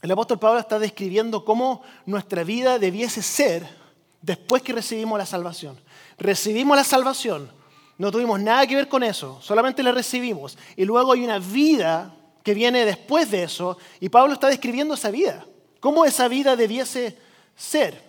el 0.00 0.10
apóstol 0.10 0.40
Pablo 0.40 0.58
está 0.58 0.80
describiendo 0.80 1.44
cómo 1.44 1.82
nuestra 2.06 2.42
vida 2.42 2.80
debiese 2.80 3.22
ser 3.22 3.81
después 4.22 4.62
que 4.62 4.72
recibimos 4.72 5.18
la 5.18 5.26
salvación. 5.26 5.78
Recibimos 6.18 6.76
la 6.76 6.84
salvación, 6.84 7.50
no 7.98 8.10
tuvimos 8.10 8.40
nada 8.40 8.66
que 8.66 8.76
ver 8.76 8.88
con 8.88 9.02
eso, 9.02 9.40
solamente 9.42 9.82
la 9.82 9.92
recibimos. 9.92 10.56
Y 10.76 10.84
luego 10.84 11.12
hay 11.12 11.24
una 11.24 11.38
vida 11.38 12.14
que 12.42 12.54
viene 12.54 12.84
después 12.84 13.30
de 13.30 13.44
eso, 13.44 13.76
y 14.00 14.08
Pablo 14.08 14.34
está 14.34 14.48
describiendo 14.48 14.94
esa 14.94 15.10
vida, 15.10 15.46
cómo 15.80 16.04
esa 16.04 16.28
vida 16.28 16.56
debiese 16.56 17.16
ser. 17.56 18.02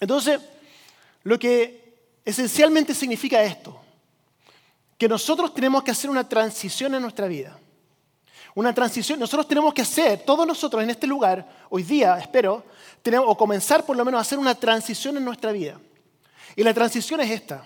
Entonces, 0.00 0.40
lo 1.24 1.38
que 1.38 1.94
esencialmente 2.24 2.94
significa 2.94 3.42
esto, 3.42 3.78
que 4.96 5.08
nosotros 5.08 5.52
tenemos 5.52 5.82
que 5.82 5.90
hacer 5.90 6.10
una 6.10 6.28
transición 6.28 6.94
en 6.94 7.02
nuestra 7.02 7.26
vida. 7.26 7.58
Una 8.54 8.74
transición, 8.74 9.18
nosotros 9.20 9.46
tenemos 9.46 9.72
que 9.72 9.82
hacer, 9.82 10.24
todos 10.24 10.46
nosotros 10.46 10.82
en 10.82 10.90
este 10.90 11.06
lugar, 11.06 11.46
hoy 11.68 11.82
día, 11.82 12.18
espero, 12.18 12.64
o 13.26 13.36
comenzar 13.36 13.84
por 13.84 13.96
lo 13.96 14.04
menos 14.04 14.18
a 14.18 14.22
hacer 14.22 14.38
una 14.38 14.54
transición 14.54 15.16
en 15.16 15.24
nuestra 15.24 15.52
vida. 15.52 15.80
Y 16.56 16.62
la 16.62 16.74
transición 16.74 17.20
es 17.20 17.30
esta 17.30 17.64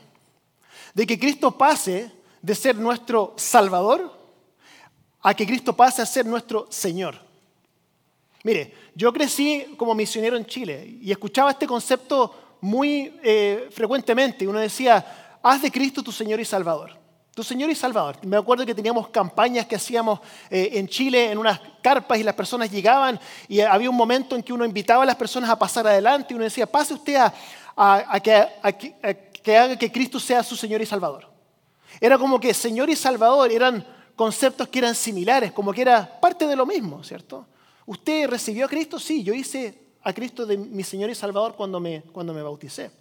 de 0.93 1.07
que 1.07 1.19
Cristo 1.19 1.57
pase 1.57 2.11
de 2.41 2.55
ser 2.55 2.77
nuestro 2.77 3.35
Salvador 3.37 4.13
a 5.23 5.35
que 5.35 5.47
Cristo 5.47 5.75
pase 5.75 6.03
a 6.03 6.07
ser 6.07 6.27
nuestro 6.27 6.67
Señor. 6.71 7.19
Mire, 8.45 8.75
yo 8.95 9.13
crecí 9.13 9.75
como 9.79 9.95
misionero 9.95 10.37
en 10.37 10.45
Chile 10.45 10.99
y 11.01 11.11
escuchaba 11.11 11.51
este 11.51 11.67
concepto 11.67 12.59
muy 12.61 13.19
eh, 13.23 13.69
frecuentemente. 13.71 14.47
Uno 14.47 14.61
decía, 14.61 15.39
haz 15.43 15.63
de 15.63 15.71
Cristo 15.71 16.03
tu 16.03 16.13
Señor 16.13 16.41
y 16.41 16.45
Salvador. 16.45 17.04
Tu 17.35 17.43
Señor 17.43 17.69
y 17.69 17.75
Salvador. 17.75 18.17
Me 18.25 18.37
acuerdo 18.37 18.65
que 18.65 18.77
teníamos 18.77 19.09
campañas 19.09 19.67
que 19.67 19.75
hacíamos 19.75 20.21
eh, 20.49 20.71
en 20.75 20.87
Chile 20.87 21.33
en 21.33 21.39
unas 21.39 21.61
carpas 21.83 22.17
y 22.19 22.23
las 22.23 22.35
personas 22.35 22.71
llegaban 22.71 23.19
y 23.49 23.61
había 23.61 23.91
un 23.91 23.97
momento 23.97 24.37
en 24.37 24.43
que 24.43 24.53
uno 24.53 24.65
invitaba 24.65 25.03
a 25.03 25.07
las 25.07 25.17
personas 25.17 25.51
a 25.51 25.59
pasar 25.59 25.85
adelante 25.85 26.33
y 26.33 26.37
uno 26.37 26.45
decía, 26.45 26.65
pase 26.65 26.95
usted 26.95 27.17
a, 27.17 28.21
que, 28.21 28.33
a, 28.33 28.73
que 28.73 29.57
haga 29.57 29.77
que 29.77 29.91
Cristo 29.91 30.21
sea 30.21 30.45
su 30.45 30.55
Señor 30.55 30.81
y 30.81 30.87
Salvador. 30.87 31.29
Era 32.01 32.19
como 32.19 32.39
que 32.39 32.55
Señor 32.55 32.89
y 32.89 32.95
Salvador 32.95 33.51
eran 33.51 33.85
conceptos 34.15 34.69
que 34.69 34.79
eran 34.79 34.95
similares, 34.95 35.51
como 35.51 35.73
que 35.73 35.83
era 35.83 36.21
parte 36.21 36.47
de 36.47 36.55
lo 36.55 36.65
mismo, 36.65 37.03
¿cierto? 37.03 37.47
¿Usted 37.85 38.29
recibió 38.29 38.67
a 38.67 38.69
Cristo? 38.69 39.01
Sí, 39.01 39.25
yo 39.25 39.35
hice 39.35 39.77
a 40.05 40.13
Cristo 40.13 40.47
de 40.47 40.57
mi 40.57 40.85
Señor 40.85 41.11
y 41.11 41.17
Salvador 41.17 41.57
cuando 41.57 41.81
me, 41.81 42.03
cuando 42.13 42.33
me 42.33 42.43
bauticé. 42.43 42.93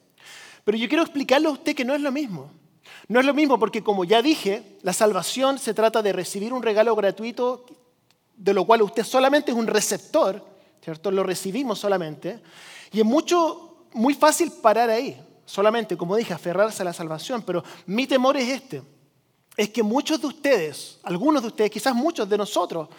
Pero 0.64 0.76
yo 0.76 0.88
quiero 0.88 1.04
explicarle 1.04 1.50
a 1.50 1.52
usted 1.52 1.76
que 1.76 1.86
no 1.86 1.94
es 1.94 2.02
lo 2.02 2.12
mismo. 2.12 2.63
No 3.08 3.20
es 3.20 3.26
lo 3.26 3.34
mismo 3.34 3.60
porque, 3.60 3.84
como 3.84 4.04
ya 4.06 4.22
dije, 4.22 4.78
la 4.82 4.94
salvación 4.94 5.60
se 5.60 5.74
trata 5.74 6.02
de 6.02 6.14
recibir 6.14 6.54
un 6.54 6.64
regalo 6.64 6.96
gratuito 6.96 7.66
de 8.36 8.54
lo 8.54 8.66
cual 8.66 8.82
usted 8.82 9.04
solamente 9.04 9.52
es 9.52 9.58
un 9.58 9.68
receptor, 9.68 10.44
¿cierto? 10.82 11.12
Lo 11.12 11.24
recibimos 11.24 11.80
solamente. 11.80 12.42
Y 12.92 13.00
es 13.00 13.06
mucho, 13.06 13.86
muy 13.94 14.14
fácil 14.14 14.52
parar 14.62 14.90
ahí 14.90 15.20
solamente, 15.46 15.98
como 15.98 16.16
dije, 16.16 16.34
aferrarse 16.34 16.82
a 16.82 16.86
la 16.86 16.94
salvación, 16.94 17.44
pero 17.44 17.64
mi 17.86 18.08
temor 18.08 18.38
es 18.38 18.50
este, 18.50 18.82
es 19.56 19.70
que 19.70 19.84
muchos 19.84 20.20
de 20.20 20.28
ustedes, 20.28 21.00
algunos 21.04 21.42
de 21.42 21.50
ustedes, 21.50 21.72
quizás 21.72 21.94
muchos 21.94 22.28
de 22.28 22.38
nosotros, 22.38 22.90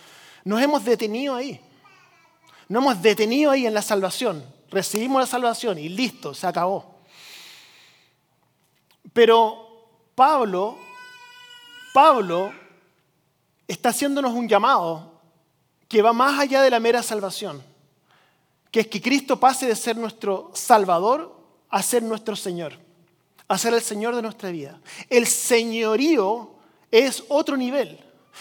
nos 0.44 0.60
hemos 0.60 0.84
detenido 0.84 1.34
ahí. 1.34 1.60
Nos 2.68 2.82
hemos 2.82 3.02
detenido 3.02 3.50
ahí 3.50 3.66
en 3.66 3.74
la 3.74 3.82
salvación. 3.82 4.44
Recibimos 4.70 5.20
la 5.20 5.26
salvación 5.26 5.78
y 5.78 5.88
listo, 5.88 6.34
se 6.34 6.46
acabó. 6.46 6.94
Pero 9.12 9.63
Pablo, 10.14 10.78
Pablo 11.92 12.52
está 13.66 13.88
haciéndonos 13.88 14.32
un 14.32 14.48
llamado 14.48 15.20
que 15.88 16.02
va 16.02 16.12
más 16.12 16.38
allá 16.38 16.62
de 16.62 16.70
la 16.70 16.80
mera 16.80 17.02
salvación, 17.02 17.62
que 18.70 18.80
es 18.80 18.86
que 18.86 19.00
Cristo 19.00 19.38
pase 19.38 19.66
de 19.66 19.76
ser 19.76 19.96
nuestro 19.96 20.50
Salvador 20.54 21.36
a 21.68 21.82
ser 21.82 22.02
nuestro 22.02 22.36
Señor, 22.36 22.78
a 23.48 23.58
ser 23.58 23.74
el 23.74 23.82
Señor 23.82 24.14
de 24.14 24.22
nuestra 24.22 24.50
vida. 24.50 24.80
El 25.10 25.26
señorío 25.26 26.50
es 26.90 27.24
otro 27.28 27.56
nivel. 27.56 27.98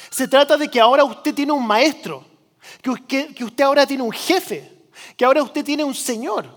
Se 0.10 0.28
trata 0.28 0.58
de 0.58 0.70
que 0.70 0.80
ahora 0.80 1.04
usted 1.04 1.34
tiene 1.34 1.52
un 1.52 1.66
maestro, 1.66 2.26
que, 3.08 3.34
que 3.34 3.44
usted 3.44 3.64
ahora 3.64 3.86
tiene 3.88 4.04
un 4.04 4.12
jefe, 4.12 4.88
que 5.18 5.26
ahora 5.26 5.42
usted 5.42 5.66
tiene 5.66 5.84
un 5.84 5.96
Señor. 5.96 6.48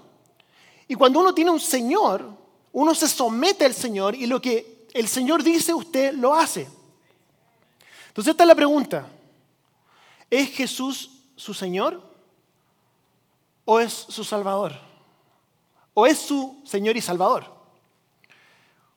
Y 0.88 0.94
cuando 0.94 1.20
uno 1.20 1.34
tiene 1.34 1.50
un 1.50 1.60
Señor, 1.60 2.30
uno 2.72 2.94
se 2.94 3.08
somete 3.08 3.64
al 3.64 3.74
Señor 3.74 4.14
y 4.14 4.26
lo 4.26 4.40
que 4.40 4.75
el 4.98 5.08
Señor 5.08 5.42
dice, 5.42 5.74
usted 5.74 6.14
lo 6.14 6.34
hace. 6.34 6.68
Entonces 8.08 8.32
esta 8.32 8.44
es 8.44 8.48
la 8.48 8.54
pregunta. 8.54 9.06
¿Es 10.30 10.50
Jesús 10.50 11.10
su 11.36 11.54
Señor 11.54 12.02
o 13.64 13.78
es 13.80 13.92
su 13.92 14.24
Salvador? 14.24 14.86
o 15.98 16.06
es 16.06 16.18
su 16.18 16.60
Señor 16.64 16.94
y 16.98 17.00
Salvador. 17.00 17.46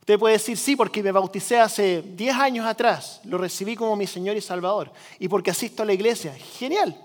Usted 0.01 0.19
puede 0.19 0.33
decir, 0.33 0.57
sí, 0.57 0.75
porque 0.75 1.01
me 1.01 1.13
bauticé 1.13 1.57
hace 1.57 2.01
10 2.01 2.35
años 2.35 2.65
atrás, 2.65 3.21
lo 3.23 3.37
recibí 3.37 3.73
como 3.77 3.95
mi 3.95 4.05
Señor 4.05 4.35
y 4.35 4.41
Salvador, 4.41 4.91
y 5.17 5.29
porque 5.29 5.49
asisto 5.49 5.81
a 5.81 5.85
la 5.85 5.93
iglesia. 5.93 6.33
Genial. 6.33 7.01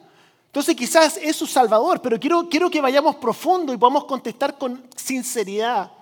Entonces 0.46 0.74
quizás 0.74 1.16
es 1.16 1.36
su 1.36 1.46
Salvador, 1.46 2.02
pero 2.02 2.18
quiero, 2.18 2.48
quiero 2.48 2.68
que 2.68 2.80
vayamos 2.80 3.14
profundo 3.16 3.72
y 3.72 3.76
podamos 3.76 4.04
contestar 4.06 4.58
con 4.58 4.84
sinceridad. 4.96 5.92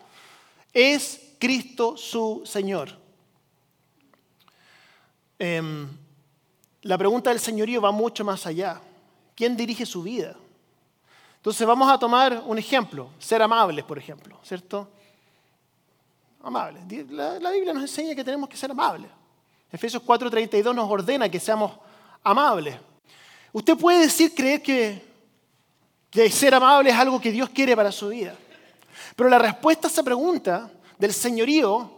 ¿Es 0.72 1.31
Cristo 1.42 1.96
su 1.96 2.42
Señor? 2.44 2.96
Em, 5.40 5.88
la 6.82 6.96
pregunta 6.96 7.30
del 7.30 7.40
señorío 7.40 7.80
va 7.82 7.90
mucho 7.90 8.24
más 8.24 8.46
allá. 8.46 8.80
¿Quién 9.34 9.56
dirige 9.56 9.84
su 9.84 10.04
vida? 10.04 10.36
Entonces 11.38 11.66
vamos 11.66 11.90
a 11.90 11.98
tomar 11.98 12.44
un 12.46 12.58
ejemplo, 12.58 13.10
ser 13.18 13.42
amables, 13.42 13.84
por 13.84 13.98
ejemplo, 13.98 14.38
¿cierto? 14.44 14.88
Amables. 16.44 16.84
La, 17.10 17.50
Biblia 17.50 17.72
nos 17.72 17.82
enseña 17.82 18.14
que 18.14 18.22
tenemos 18.22 18.48
que 18.48 18.56
ser 18.56 18.70
amables. 18.70 19.10
Efesios 19.72 20.00
4:32 20.00 20.72
nos 20.72 20.88
ordena 20.88 21.28
que 21.28 21.40
seamos 21.40 21.72
amables. 22.22 22.76
Usted 23.52 23.76
puede 23.76 24.02
decir, 24.02 24.32
creer 24.32 24.62
que, 24.62 25.04
que 26.08 26.30
ser 26.30 26.54
amable 26.54 26.90
es 26.90 26.96
algo 26.96 27.20
que 27.20 27.32
Dios 27.32 27.50
quiere 27.50 27.74
para 27.74 27.90
su 27.90 28.10
vida. 28.10 28.36
Pero 29.16 29.28
la 29.28 29.40
respuesta 29.40 29.88
a 29.88 29.90
esa 29.90 30.04
pregunta 30.04 30.70
del 31.02 31.12
señorío, 31.12 31.90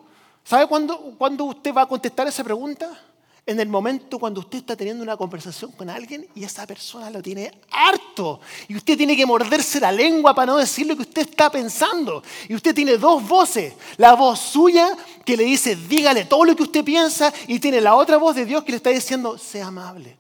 ¿sabe 0.42 0.66
cuándo, 0.66 0.98
cuándo 1.18 1.44
usted 1.44 1.74
va 1.74 1.82
a 1.82 1.86
contestar 1.86 2.26
esa 2.26 2.42
pregunta? 2.42 2.98
en 3.46 3.60
el 3.60 3.68
momento 3.68 4.18
cuando 4.18 4.40
usted 4.40 4.60
está 4.60 4.74
teniendo 4.74 5.02
una 5.02 5.18
conversación 5.18 5.70
con 5.72 5.90
alguien 5.90 6.26
y 6.34 6.44
esa 6.44 6.66
persona 6.66 7.10
lo 7.10 7.20
tiene 7.20 7.52
harto 7.70 8.40
y 8.68 8.74
usted 8.74 8.96
tiene 8.96 9.14
que 9.14 9.26
morderse 9.26 9.78
la 9.78 9.92
lengua 9.92 10.34
para 10.34 10.46
no 10.46 10.56
decir 10.56 10.86
lo 10.86 10.96
que 10.96 11.02
usted 11.02 11.28
está 11.28 11.50
pensando. 11.50 12.22
Y 12.48 12.54
usted 12.54 12.74
tiene 12.74 12.96
dos 12.96 13.28
voces, 13.28 13.74
la 13.98 14.14
voz 14.14 14.40
suya 14.40 14.96
que 15.26 15.36
le 15.36 15.44
dice 15.44 15.76
dígale 15.76 16.24
todo 16.24 16.46
lo 16.46 16.56
que 16.56 16.62
usted 16.62 16.82
piensa 16.82 17.34
y 17.46 17.58
tiene 17.58 17.82
la 17.82 17.96
otra 17.96 18.16
voz 18.16 18.34
de 18.34 18.46
Dios 18.46 18.64
que 18.64 18.72
le 18.72 18.76
está 18.76 18.88
diciendo 18.88 19.36
sea 19.36 19.66
amable, 19.66 20.16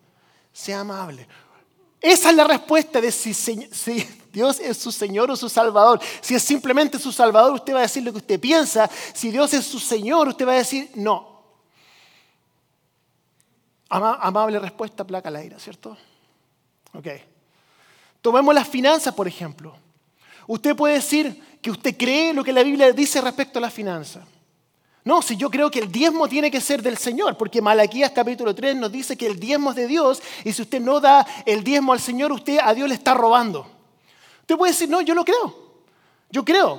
sea 0.52 0.80
amable. 0.80 1.26
Esa 2.02 2.28
es 2.28 2.36
la 2.36 2.44
respuesta 2.44 3.00
de 3.00 3.10
si, 3.10 3.32
si 3.32 4.06
Dios 4.34 4.58
es 4.58 4.76
su 4.76 4.90
Señor 4.90 5.30
o 5.30 5.36
su 5.36 5.48
Salvador. 5.48 6.00
Si 6.20 6.34
es 6.34 6.42
simplemente 6.42 6.98
su 6.98 7.12
Salvador, 7.12 7.52
usted 7.52 7.72
va 7.72 7.78
a 7.78 7.82
decir 7.82 8.02
lo 8.02 8.10
que 8.10 8.18
usted 8.18 8.40
piensa. 8.40 8.90
Si 9.14 9.30
Dios 9.30 9.54
es 9.54 9.64
su 9.64 9.78
Señor, 9.78 10.26
usted 10.26 10.44
va 10.46 10.52
a 10.52 10.56
decir 10.56 10.90
no, 10.96 11.34
amable 13.88 14.58
respuesta, 14.58 15.04
placa 15.04 15.28
al 15.28 15.36
aire, 15.36 15.56
¿cierto? 15.60 15.96
Ok. 16.94 17.06
Tomemos 18.20 18.52
las 18.52 18.66
finanzas, 18.66 19.14
por 19.14 19.28
ejemplo. 19.28 19.76
Usted 20.48 20.74
puede 20.74 20.94
decir 20.94 21.58
que 21.62 21.70
usted 21.70 21.96
cree 21.96 22.34
lo 22.34 22.42
que 22.42 22.52
la 22.52 22.64
Biblia 22.64 22.90
dice 22.92 23.20
respecto 23.20 23.60
a 23.60 23.62
las 23.62 23.72
finanzas. 23.72 24.24
No, 25.04 25.22
si 25.22 25.36
yo 25.36 25.48
creo 25.48 25.70
que 25.70 25.78
el 25.78 25.92
diezmo 25.92 26.26
tiene 26.26 26.50
que 26.50 26.60
ser 26.60 26.82
del 26.82 26.96
Señor, 26.96 27.36
porque 27.36 27.62
Malaquías 27.62 28.10
capítulo 28.10 28.52
3 28.52 28.74
nos 28.74 28.90
dice 28.90 29.16
que 29.16 29.26
el 29.26 29.38
diezmo 29.38 29.70
es 29.70 29.76
de 29.76 29.86
Dios 29.86 30.20
y 30.42 30.52
si 30.52 30.62
usted 30.62 30.80
no 30.80 30.98
da 30.98 31.24
el 31.46 31.62
diezmo 31.62 31.92
al 31.92 32.00
Señor, 32.00 32.32
usted 32.32 32.58
a 32.60 32.74
Dios 32.74 32.88
le 32.88 32.96
está 32.96 33.14
robando. 33.14 33.73
Usted 34.44 34.58
puede 34.58 34.72
decir, 34.72 34.90
no, 34.90 35.00
yo 35.00 35.14
lo 35.14 35.24
creo. 35.24 35.56
Yo 36.28 36.44
creo. 36.44 36.78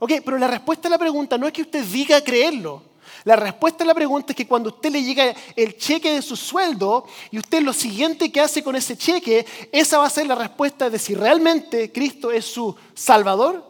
Ok, 0.00 0.14
pero 0.24 0.36
la 0.36 0.48
respuesta 0.48 0.88
a 0.88 0.90
la 0.90 0.98
pregunta 0.98 1.38
no 1.38 1.46
es 1.46 1.52
que 1.52 1.62
usted 1.62 1.84
diga 1.84 2.20
creerlo. 2.24 2.82
La 3.22 3.36
respuesta 3.36 3.84
a 3.84 3.86
la 3.86 3.94
pregunta 3.94 4.32
es 4.32 4.36
que 4.36 4.48
cuando 4.48 4.70
usted 4.70 4.90
le 4.90 5.04
llega 5.04 5.32
el 5.54 5.78
cheque 5.78 6.12
de 6.12 6.22
su 6.22 6.34
sueldo 6.34 7.06
y 7.30 7.38
usted 7.38 7.62
lo 7.62 7.72
siguiente 7.72 8.32
que 8.32 8.40
hace 8.40 8.64
con 8.64 8.74
ese 8.74 8.96
cheque, 8.98 9.46
esa 9.70 9.98
va 9.98 10.06
a 10.06 10.10
ser 10.10 10.26
la 10.26 10.34
respuesta 10.34 10.90
de 10.90 10.98
si 10.98 11.14
realmente 11.14 11.92
Cristo 11.92 12.32
es 12.32 12.46
su 12.46 12.74
Salvador 12.94 13.64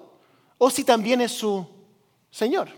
o 0.56 0.70
si 0.70 0.84
también 0.84 1.20
es 1.20 1.32
su 1.32 1.66
Señor. 2.30 2.70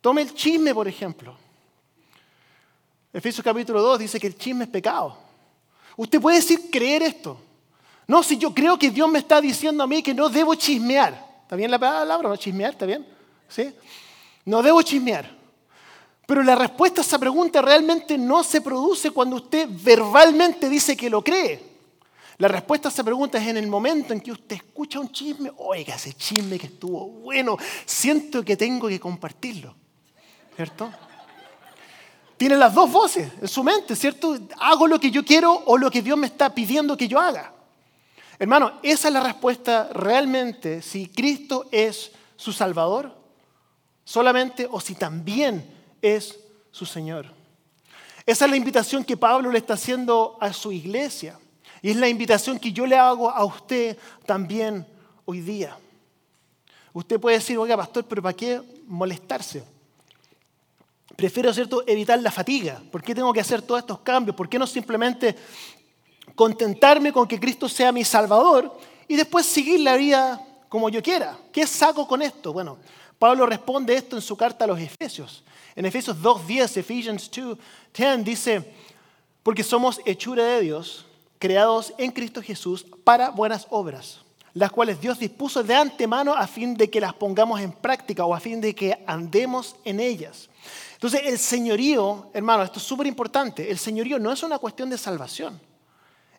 Tome 0.00 0.22
el 0.22 0.32
chisme, 0.34 0.72
por 0.72 0.86
ejemplo. 0.86 1.36
Efesios 3.12 3.42
capítulo 3.42 3.82
2 3.82 3.98
dice 3.98 4.20
que 4.20 4.28
el 4.28 4.38
chisme 4.38 4.62
es 4.64 4.70
pecado. 4.70 5.18
Usted 5.96 6.20
puede 6.20 6.36
decir 6.36 6.70
creer 6.70 7.02
esto. 7.02 7.36
No, 8.06 8.22
si 8.22 8.36
yo 8.36 8.52
creo 8.52 8.78
que 8.78 8.90
Dios 8.90 9.08
me 9.08 9.18
está 9.18 9.40
diciendo 9.40 9.82
a 9.82 9.86
mí 9.86 10.02
que 10.02 10.14
no 10.14 10.28
debo 10.28 10.54
chismear. 10.54 11.32
¿Está 11.42 11.56
bien 11.56 11.70
la 11.70 11.78
palabra? 11.78 12.28
¿No? 12.28 12.36
Chismear, 12.36 12.72
¿está 12.72 12.86
bien? 12.86 13.06
¿Sí? 13.48 13.72
No 14.44 14.62
debo 14.62 14.82
chismear. 14.82 15.42
Pero 16.26 16.42
la 16.42 16.54
respuesta 16.54 17.00
a 17.00 17.04
esa 17.04 17.18
pregunta 17.18 17.60
realmente 17.60 18.16
no 18.16 18.42
se 18.42 18.60
produce 18.60 19.10
cuando 19.10 19.36
usted 19.36 19.68
verbalmente 19.70 20.68
dice 20.68 20.96
que 20.96 21.10
lo 21.10 21.22
cree. 21.22 21.72
La 22.38 22.48
respuesta 22.48 22.88
a 22.88 22.90
esa 22.92 23.04
pregunta 23.04 23.38
es 23.38 23.46
en 23.46 23.56
el 23.56 23.66
momento 23.66 24.12
en 24.12 24.20
que 24.20 24.32
usted 24.32 24.56
escucha 24.56 24.98
un 24.98 25.12
chisme, 25.12 25.52
oiga, 25.58 25.94
ese 25.94 26.14
chisme 26.14 26.58
que 26.58 26.66
estuvo 26.66 27.06
bueno, 27.06 27.56
siento 27.84 28.44
que 28.44 28.56
tengo 28.56 28.88
que 28.88 28.98
compartirlo. 28.98 29.74
¿Cierto? 30.56 30.90
Tiene 32.36 32.56
las 32.56 32.74
dos 32.74 32.90
voces 32.90 33.30
en 33.40 33.48
su 33.48 33.62
mente, 33.62 33.94
¿cierto? 33.94 34.38
Hago 34.58 34.88
lo 34.88 34.98
que 34.98 35.10
yo 35.10 35.24
quiero 35.24 35.52
o 35.66 35.78
lo 35.78 35.90
que 35.90 36.02
Dios 36.02 36.18
me 36.18 36.26
está 36.26 36.52
pidiendo 36.52 36.96
que 36.96 37.06
yo 37.06 37.20
haga. 37.20 37.51
Hermano, 38.38 38.72
esa 38.82 39.08
es 39.08 39.14
la 39.14 39.22
respuesta 39.22 39.88
realmente 39.92 40.82
si 40.82 41.08
Cristo 41.08 41.66
es 41.70 42.12
su 42.36 42.52
Salvador 42.52 43.14
solamente 44.04 44.66
o 44.70 44.80
si 44.80 44.94
también 44.94 45.64
es 46.00 46.38
su 46.70 46.86
Señor. 46.86 47.26
Esa 48.26 48.44
es 48.44 48.50
la 48.50 48.56
invitación 48.56 49.04
que 49.04 49.16
Pablo 49.16 49.50
le 49.50 49.58
está 49.58 49.74
haciendo 49.74 50.36
a 50.40 50.52
su 50.52 50.72
iglesia 50.72 51.38
y 51.80 51.90
es 51.90 51.96
la 51.96 52.08
invitación 52.08 52.58
que 52.58 52.72
yo 52.72 52.86
le 52.86 52.96
hago 52.96 53.30
a 53.30 53.44
usted 53.44 53.98
también 54.24 54.86
hoy 55.24 55.40
día. 55.40 55.76
Usted 56.92 57.18
puede 57.18 57.38
decir, 57.38 57.58
oiga, 57.58 57.76
pastor, 57.76 58.04
pero 58.04 58.22
¿para 58.22 58.36
qué 58.36 58.60
molestarse? 58.86 59.64
Prefiero 61.16 61.52
¿cierto? 61.52 61.84
evitar 61.86 62.20
la 62.20 62.30
fatiga. 62.30 62.80
¿Por 62.90 63.02
qué 63.02 63.14
tengo 63.14 63.32
que 63.32 63.40
hacer 63.40 63.62
todos 63.62 63.80
estos 63.80 64.00
cambios? 64.00 64.36
¿Por 64.36 64.48
qué 64.48 64.58
no 64.58 64.66
simplemente 64.66 65.36
contentarme 66.34 67.12
con 67.12 67.26
que 67.26 67.40
Cristo 67.40 67.68
sea 67.68 67.92
mi 67.92 68.04
Salvador 68.04 68.78
y 69.08 69.16
después 69.16 69.46
seguir 69.46 69.80
la 69.80 69.96
vida 69.96 70.40
como 70.68 70.88
yo 70.88 71.02
quiera? 71.02 71.38
¿Qué 71.52 71.66
saco 71.66 72.06
con 72.06 72.22
esto? 72.22 72.52
Bueno, 72.52 72.78
Pablo 73.18 73.46
responde 73.46 73.94
esto 73.94 74.16
en 74.16 74.22
su 74.22 74.36
carta 74.36 74.64
a 74.64 74.68
los 74.68 74.80
Efesios. 74.80 75.44
En 75.76 75.86
Efesios 75.86 76.16
2.10, 76.16 76.76
Ephesians 76.78 77.30
2.10 77.30 78.22
dice, 78.24 78.74
porque 79.42 79.62
somos 79.62 80.00
hechura 80.04 80.44
de 80.44 80.60
Dios, 80.62 81.06
creados 81.38 81.92
en 81.98 82.10
Cristo 82.10 82.42
Jesús 82.42 82.86
para 83.04 83.30
buenas 83.30 83.66
obras, 83.70 84.20
las 84.54 84.70
cuales 84.70 85.00
Dios 85.00 85.18
dispuso 85.18 85.62
de 85.62 85.74
antemano 85.74 86.34
a 86.34 86.46
fin 86.46 86.76
de 86.76 86.90
que 86.90 87.00
las 87.00 87.14
pongamos 87.14 87.60
en 87.60 87.72
práctica 87.72 88.24
o 88.24 88.34
a 88.34 88.40
fin 88.40 88.60
de 88.60 88.74
que 88.74 89.02
andemos 89.06 89.76
en 89.84 90.00
ellas. 90.00 90.48
Entonces, 90.94 91.22
el 91.24 91.38
señorío, 91.38 92.30
hermano, 92.32 92.62
esto 92.62 92.78
es 92.78 92.84
súper 92.84 93.06
importante, 93.06 93.70
el 93.70 93.78
señorío 93.78 94.18
no 94.18 94.30
es 94.30 94.42
una 94.42 94.58
cuestión 94.58 94.88
de 94.88 94.98
salvación. 94.98 95.60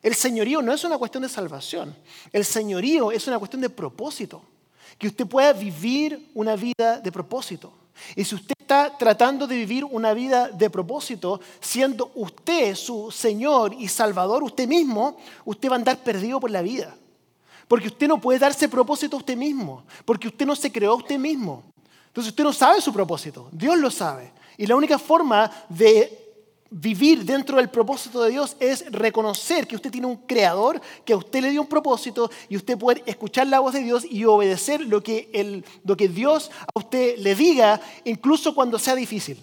El 0.04 0.14
señorío 0.14 0.60
no 0.60 0.70
es 0.74 0.84
una 0.84 0.98
cuestión 0.98 1.22
de 1.22 1.30
salvación. 1.30 1.96
El 2.30 2.44
señorío 2.44 3.10
es 3.10 3.26
una 3.26 3.38
cuestión 3.38 3.62
de 3.62 3.70
propósito 3.70 4.42
que 4.98 5.06
usted 5.06 5.26
pueda 5.26 5.54
vivir 5.54 6.28
una 6.34 6.56
vida 6.56 7.00
de 7.00 7.10
propósito. 7.10 7.72
Y 8.14 8.22
si 8.22 8.34
usted 8.34 8.54
está 8.58 8.98
tratando 8.98 9.46
de 9.46 9.56
vivir 9.56 9.82
una 9.82 10.12
vida 10.12 10.48
de 10.50 10.68
propósito, 10.68 11.40
siendo 11.58 12.12
usted 12.16 12.74
su 12.74 13.10
Señor 13.10 13.72
y 13.78 13.88
Salvador, 13.88 14.42
usted 14.42 14.68
mismo, 14.68 15.16
usted 15.46 15.70
va 15.70 15.76
a 15.76 15.78
andar 15.78 15.96
perdido 16.04 16.38
por 16.38 16.50
la 16.50 16.60
vida. 16.60 16.94
Porque 17.66 17.88
usted 17.88 18.06
no 18.06 18.20
puede 18.20 18.38
darse 18.38 18.68
propósito 18.68 19.16
a 19.16 19.20
usted 19.20 19.38
mismo, 19.38 19.84
porque 20.04 20.28
usted 20.28 20.44
no 20.44 20.54
se 20.54 20.70
creó 20.70 20.92
a 20.92 20.96
usted 20.96 21.18
mismo. 21.18 21.64
Entonces 22.08 22.30
usted 22.30 22.44
no 22.44 22.52
sabe 22.52 22.82
su 22.82 22.92
propósito, 22.92 23.48
Dios 23.50 23.78
lo 23.78 23.90
sabe. 23.90 24.34
Y 24.58 24.66
la 24.66 24.76
única 24.76 24.98
forma 24.98 25.50
de 25.70 26.23
vivir 26.76 27.24
dentro 27.24 27.58
del 27.58 27.70
propósito 27.70 28.20
de 28.22 28.30
Dios 28.30 28.56
es 28.58 28.90
reconocer 28.90 29.64
que 29.64 29.76
usted 29.76 29.92
tiene 29.92 30.08
un 30.08 30.16
creador, 30.16 30.80
que 31.04 31.12
a 31.12 31.16
usted 31.16 31.40
le 31.40 31.50
dio 31.50 31.60
un 31.60 31.68
propósito 31.68 32.28
y 32.48 32.56
usted 32.56 32.76
puede 32.76 33.00
escuchar 33.06 33.46
la 33.46 33.60
voz 33.60 33.74
de 33.74 33.80
Dios 33.80 34.04
y 34.04 34.24
obedecer 34.24 34.80
lo 34.80 35.00
que, 35.00 35.62
lo 35.84 35.96
que 35.96 36.08
Dios 36.08 36.50
a 36.74 36.78
usted 36.80 37.16
le 37.18 37.36
diga, 37.36 37.80
incluso 38.04 38.56
cuando 38.56 38.80
sea 38.80 38.96
difícil. 38.96 39.40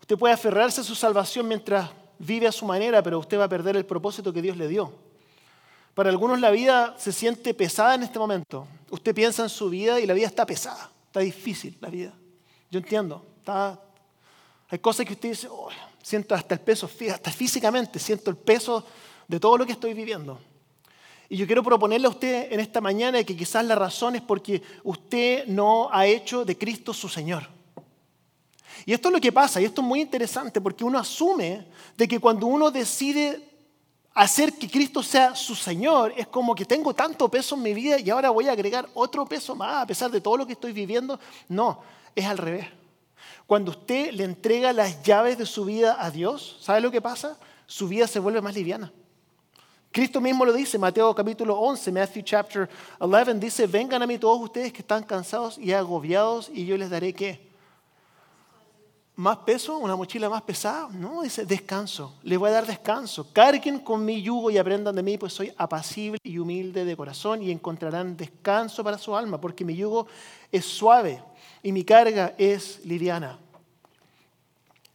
Usted 0.00 0.16
puede 0.16 0.34
aferrarse 0.34 0.82
a 0.82 0.84
su 0.84 0.94
salvación 0.94 1.48
mientras 1.48 1.90
vive 2.20 2.46
a 2.46 2.52
su 2.52 2.64
manera, 2.64 3.02
pero 3.02 3.18
usted 3.18 3.36
va 3.36 3.44
a 3.44 3.48
perder 3.48 3.76
el 3.76 3.84
propósito 3.84 4.32
que 4.32 4.42
Dios 4.42 4.56
le 4.56 4.68
dio. 4.68 4.92
Para 5.94 6.10
algunos 6.10 6.38
la 6.38 6.52
vida 6.52 6.94
se 6.98 7.10
siente 7.10 7.52
pesada 7.52 7.96
en 7.96 8.04
este 8.04 8.20
momento. 8.20 8.68
Usted 8.90 9.12
piensa 9.12 9.42
en 9.42 9.48
su 9.48 9.68
vida 9.68 9.98
y 9.98 10.06
la 10.06 10.14
vida 10.14 10.28
está 10.28 10.46
pesada, 10.46 10.92
está 11.06 11.18
difícil 11.18 11.76
la 11.80 11.88
vida. 11.88 12.14
Yo 12.70 12.78
entiendo, 12.78 13.26
hay 13.46 14.78
cosas 14.78 15.06
que 15.06 15.14
usted 15.14 15.30
dice, 15.30 15.48
oh, 15.50 15.68
siento 16.02 16.34
hasta 16.34 16.54
el 16.54 16.60
peso, 16.60 16.88
hasta 17.12 17.30
físicamente 17.30 17.98
siento 17.98 18.30
el 18.30 18.36
peso 18.36 18.84
de 19.26 19.40
todo 19.40 19.58
lo 19.58 19.66
que 19.66 19.72
estoy 19.72 19.94
viviendo. 19.94 20.38
Y 21.28 21.36
yo 21.36 21.46
quiero 21.46 21.62
proponerle 21.62 22.08
a 22.08 22.10
usted 22.10 22.52
en 22.52 22.58
esta 22.58 22.80
mañana 22.80 23.22
que 23.22 23.36
quizás 23.36 23.64
la 23.64 23.76
razón 23.76 24.16
es 24.16 24.22
porque 24.22 24.60
usted 24.82 25.46
no 25.46 25.88
ha 25.92 26.06
hecho 26.06 26.44
de 26.44 26.58
Cristo 26.58 26.92
su 26.92 27.08
Señor. 27.08 27.46
Y 28.84 28.92
esto 28.92 29.08
es 29.08 29.14
lo 29.14 29.20
que 29.20 29.30
pasa, 29.30 29.60
y 29.60 29.64
esto 29.64 29.80
es 29.80 29.86
muy 29.86 30.00
interesante, 30.00 30.60
porque 30.60 30.82
uno 30.82 30.98
asume 30.98 31.66
de 31.96 32.08
que 32.08 32.18
cuando 32.18 32.46
uno 32.46 32.70
decide 32.70 33.48
hacer 34.14 34.54
que 34.54 34.68
Cristo 34.68 35.02
sea 35.02 35.34
su 35.34 35.54
Señor, 35.54 36.12
es 36.16 36.26
como 36.26 36.54
que 36.54 36.64
tengo 36.64 36.94
tanto 36.94 37.28
peso 37.28 37.54
en 37.54 37.62
mi 37.62 37.74
vida 37.74 38.00
y 38.00 38.10
ahora 38.10 38.30
voy 38.30 38.48
a 38.48 38.52
agregar 38.52 38.88
otro 38.94 39.24
peso 39.26 39.54
más 39.54 39.82
a 39.82 39.86
pesar 39.86 40.10
de 40.10 40.20
todo 40.20 40.36
lo 40.36 40.46
que 40.46 40.54
estoy 40.54 40.72
viviendo. 40.72 41.18
No, 41.48 41.80
es 42.14 42.24
al 42.24 42.38
revés. 42.38 42.66
Cuando 43.46 43.72
usted 43.72 44.12
le 44.12 44.24
entrega 44.24 44.72
las 44.72 45.02
llaves 45.02 45.38
de 45.38 45.46
su 45.46 45.64
vida 45.64 45.96
a 45.98 46.10
Dios, 46.10 46.58
¿sabe 46.60 46.80
lo 46.80 46.90
que 46.90 47.00
pasa? 47.00 47.36
Su 47.66 47.88
vida 47.88 48.06
se 48.06 48.18
vuelve 48.18 48.40
más 48.40 48.54
liviana. 48.54 48.92
Cristo 49.92 50.20
mismo 50.20 50.44
lo 50.44 50.52
dice, 50.52 50.78
Mateo 50.78 51.12
capítulo 51.14 51.58
11, 51.58 51.90
Matthew 51.90 52.22
chapter 52.22 52.70
11, 53.00 53.34
dice, 53.34 53.66
vengan 53.66 54.00
a 54.02 54.06
mí 54.06 54.18
todos 54.18 54.40
ustedes 54.40 54.72
que 54.72 54.82
están 54.82 55.02
cansados 55.02 55.58
y 55.58 55.72
agobiados 55.72 56.48
y 56.54 56.64
yo 56.64 56.76
les 56.76 56.90
daré 56.90 57.12
qué? 57.12 57.50
¿Más 59.16 59.38
peso? 59.38 59.78
¿Una 59.78 59.96
mochila 59.96 60.30
más 60.30 60.42
pesada? 60.42 60.88
No, 60.92 61.22
dice 61.22 61.44
descanso. 61.44 62.14
Les 62.22 62.38
voy 62.38 62.48
a 62.48 62.52
dar 62.52 62.66
descanso. 62.66 63.26
Carguen 63.32 63.80
con 63.80 64.04
mi 64.04 64.22
yugo 64.22 64.50
y 64.50 64.56
aprendan 64.56 64.94
de 64.94 65.02
mí, 65.02 65.18
pues 65.18 65.32
soy 65.32 65.52
apacible 65.58 66.18
y 66.22 66.38
humilde 66.38 66.84
de 66.84 66.96
corazón 66.96 67.42
y 67.42 67.50
encontrarán 67.50 68.16
descanso 68.16 68.82
para 68.82 68.96
su 68.96 69.14
alma, 69.14 69.40
porque 69.40 69.64
mi 69.64 69.74
yugo 69.74 70.06
es 70.50 70.64
suave 70.64 71.22
y 71.62 71.72
mi 71.72 71.84
carga 71.84 72.34
es 72.38 72.84
liviana. 72.84 73.38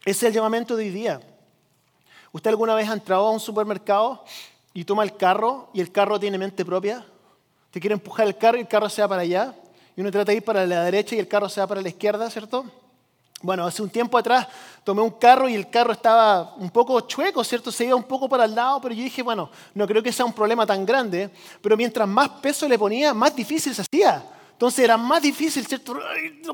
Ese 0.04 0.26
es 0.26 0.30
el 0.30 0.32
llamamiento 0.34 0.76
de 0.76 0.84
hoy 0.84 0.90
día. 0.90 1.20
¿Usted 2.32 2.50
alguna 2.50 2.74
vez 2.74 2.88
ha 2.88 2.92
entrado 2.92 3.26
a 3.26 3.30
un 3.30 3.40
supermercado 3.40 4.24
y 4.72 4.84
toma 4.84 5.02
el 5.02 5.16
carro 5.16 5.70
y 5.72 5.80
el 5.80 5.90
carro 5.90 6.20
tiene 6.20 6.38
mente 6.38 6.64
propia? 6.64 7.04
Te 7.70 7.80
quiere 7.80 7.94
empujar 7.94 8.26
el 8.26 8.36
carro 8.36 8.58
y 8.58 8.60
el 8.60 8.68
carro 8.68 8.88
se 8.88 9.02
va 9.02 9.08
para 9.08 9.22
allá. 9.22 9.54
Y 9.96 10.00
uno 10.00 10.10
trata 10.10 10.32
de 10.32 10.36
ir 10.36 10.44
para 10.44 10.66
la 10.66 10.84
derecha 10.84 11.14
y 11.14 11.18
el 11.18 11.28
carro 11.28 11.48
se 11.48 11.60
va 11.60 11.66
para 11.66 11.80
la 11.80 11.88
izquierda, 11.88 12.28
¿cierto? 12.30 12.66
Bueno, 13.42 13.66
hace 13.66 13.82
un 13.82 13.90
tiempo 13.90 14.16
atrás 14.16 14.46
tomé 14.82 15.02
un 15.02 15.10
carro 15.10 15.48
y 15.48 15.54
el 15.54 15.68
carro 15.68 15.92
estaba 15.92 16.54
un 16.56 16.70
poco 16.70 17.00
chueco, 17.02 17.42
¿cierto? 17.44 17.70
Se 17.70 17.84
iba 17.84 17.94
un 17.94 18.04
poco 18.04 18.28
para 18.28 18.44
el 18.44 18.54
lado, 18.54 18.80
pero 18.80 18.94
yo 18.94 19.02
dije, 19.02 19.22
bueno, 19.22 19.50
no 19.74 19.86
creo 19.86 20.02
que 20.02 20.12
sea 20.12 20.24
un 20.24 20.32
problema 20.32 20.64
tan 20.66 20.86
grande, 20.86 21.30
pero 21.60 21.76
mientras 21.76 22.08
más 22.08 22.28
peso 22.28 22.68
le 22.68 22.78
ponía, 22.78 23.12
más 23.12 23.34
difícil 23.34 23.74
se 23.74 23.82
hacía. 23.82 24.24
Entonces 24.56 24.84
era 24.86 24.96
más 24.96 25.20
difícil, 25.20 25.66
¿cierto? 25.66 25.98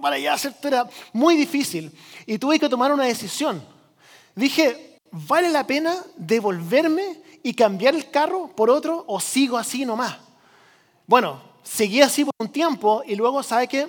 para 0.01 0.17
allá, 0.17 0.37
¿cierto? 0.37 0.67
Era 0.67 0.89
muy 1.13 1.37
difícil. 1.37 1.97
Y 2.27 2.37
tuve 2.37 2.59
que 2.59 2.69
tomar 2.69 2.93
una 2.93 3.05
decisión. 3.05 3.65
Dije, 4.35 4.99
¿vale 5.13 5.49
la 5.49 5.65
pena 5.65 5.95
devolverme 6.17 7.21
y 7.45 7.55
cambiar 7.55 7.95
el 7.95 8.11
carro 8.11 8.49
por 8.49 8.71
otro 8.71 9.05
o 9.07 9.21
sigo 9.21 9.57
así 9.57 9.85
nomás? 9.85 10.17
Bueno, 11.07 11.41
seguí 11.63 12.01
así 12.01 12.25
por 12.25 12.35
un 12.39 12.49
tiempo 12.49 13.05
y 13.07 13.15
luego, 13.15 13.41
¿sabe 13.45 13.69
qué? 13.69 13.87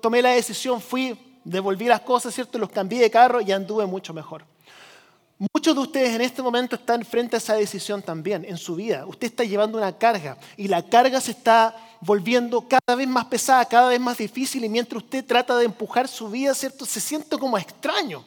Tomé 0.00 0.22
la 0.22 0.30
decisión, 0.30 0.80
fui, 0.80 1.14
devolví 1.44 1.84
las 1.84 2.00
cosas, 2.00 2.34
¿cierto? 2.34 2.56
Los 2.56 2.70
cambié 2.70 3.00
de 3.00 3.10
carro 3.10 3.42
y 3.42 3.52
anduve 3.52 3.84
mucho 3.84 4.14
mejor. 4.14 4.46
Muchos 5.52 5.74
de 5.74 5.80
ustedes 5.80 6.14
en 6.14 6.20
este 6.20 6.40
momento 6.40 6.76
están 6.76 7.04
frente 7.04 7.34
a 7.34 7.38
esa 7.38 7.54
decisión 7.54 8.00
también 8.00 8.44
en 8.44 8.56
su 8.56 8.76
vida. 8.76 9.04
Usted 9.06 9.26
está 9.26 9.42
llevando 9.42 9.76
una 9.76 9.98
carga 9.98 10.36
y 10.56 10.68
la 10.68 10.88
carga 10.88 11.20
se 11.20 11.32
está 11.32 11.74
volviendo 12.00 12.64
cada 12.68 12.96
vez 12.96 13.08
más 13.08 13.24
pesada, 13.24 13.64
cada 13.64 13.88
vez 13.88 13.98
más 13.98 14.18
difícil 14.18 14.64
y 14.64 14.68
mientras 14.68 15.02
usted 15.02 15.24
trata 15.24 15.56
de 15.56 15.64
empujar 15.64 16.06
su 16.06 16.30
vida, 16.30 16.54
¿cierto? 16.54 16.86
Se 16.86 17.00
siente 17.00 17.36
como 17.38 17.58
extraño. 17.58 18.24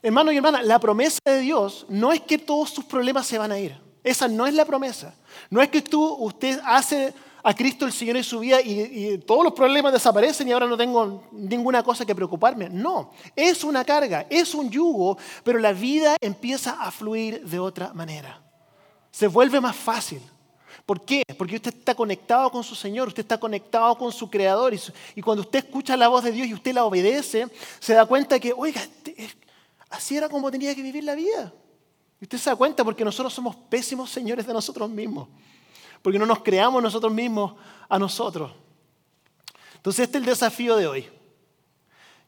Hermano 0.00 0.32
y 0.32 0.36
hermana, 0.36 0.62
la 0.62 0.78
promesa 0.78 1.18
de 1.22 1.40
Dios 1.40 1.84
no 1.90 2.10
es 2.12 2.22
que 2.22 2.38
todos 2.38 2.70
sus 2.70 2.86
problemas 2.86 3.26
se 3.26 3.36
van 3.36 3.52
a 3.52 3.58
ir. 3.58 3.78
Esa 4.02 4.26
no 4.26 4.46
es 4.46 4.54
la 4.54 4.64
promesa. 4.64 5.14
No 5.50 5.60
es 5.60 5.68
que 5.68 5.82
tú, 5.82 6.02
usted 6.02 6.58
hace 6.64 7.12
a 7.48 7.54
Cristo 7.54 7.86
el 7.86 7.92
Señor 7.92 8.16
en 8.16 8.24
su 8.24 8.40
vida 8.40 8.60
y, 8.60 8.80
y, 8.80 9.18
todos 9.18 9.44
los 9.44 9.52
problemas 9.52 9.92
desaparecen 9.92 10.48
y 10.48 10.52
ahora 10.52 10.66
no 10.66 10.76
tengo 10.76 11.28
ninguna 11.30 11.80
cosa 11.84 12.04
que 12.04 12.12
preocuparme. 12.12 12.68
No, 12.68 13.12
es 13.36 13.62
una 13.62 13.84
carga, 13.84 14.26
es 14.28 14.52
un 14.52 14.68
yugo, 14.68 15.16
pero 15.44 15.60
la 15.60 15.72
vida 15.72 16.16
empieza 16.20 16.72
a 16.82 16.90
fluir 16.90 17.46
de 17.46 17.60
otra 17.60 17.92
manera. 17.94 18.42
Se 19.12 19.28
vuelve 19.28 19.60
más 19.60 19.76
fácil. 19.76 20.20
¿Por 20.84 21.04
qué? 21.04 21.22
Porque 21.38 21.54
usted 21.54 21.72
está 21.72 21.94
conectado 21.94 22.50
con 22.50 22.64
su 22.64 22.74
Señor, 22.74 23.06
usted 23.06 23.22
está 23.22 23.38
conectado 23.38 23.96
con 23.96 24.10
su 24.10 24.28
Creador. 24.28 24.74
Y, 25.14 25.22
cuando 25.22 25.42
usted 25.42 25.60
escucha 25.60 25.96
la 25.96 26.08
voz 26.08 26.24
de 26.24 26.32
Dios 26.32 26.48
y 26.48 26.54
usted 26.54 26.74
la 26.74 26.84
obedece, 26.84 27.46
se 27.78 27.94
da 27.94 28.06
cuenta 28.06 28.40
que, 28.40 28.52
oiga, 28.52 28.82
este 28.82 29.28
así 29.88 30.16
era 30.16 30.28
como 30.28 30.50
tenía 30.50 30.74
que 30.74 30.82
vivir 30.82 31.04
la 31.04 31.14
vida. 31.14 31.52
Y 32.20 32.24
usted 32.24 32.38
se 32.38 32.50
da 32.50 32.56
cuenta 32.56 32.82
porque 32.82 33.04
nosotros 33.04 33.32
somos 33.32 33.54
pésimos 33.54 34.10
señores 34.10 34.48
de 34.48 34.52
nosotros 34.52 34.90
mismos. 34.90 35.28
Porque 36.06 36.20
no 36.20 36.26
nos 36.26 36.44
creamos 36.44 36.80
nosotros 36.80 37.12
mismos 37.12 37.54
a 37.88 37.98
nosotros. 37.98 38.52
Entonces 39.74 40.04
este 40.04 40.18
es 40.18 40.22
el 40.22 40.30
desafío 40.30 40.76
de 40.76 40.86
hoy. 40.86 41.08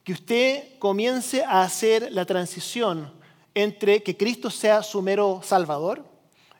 Que 0.03 0.11
usted 0.11 0.77
comience 0.79 1.45
a 1.45 1.61
hacer 1.61 2.11
la 2.11 2.25
transición 2.25 3.09
entre 3.53 4.03
que 4.03 4.17
Cristo 4.17 4.49
sea 4.49 4.83
su 4.83 5.01
mero 5.01 5.39
Salvador 5.41 6.05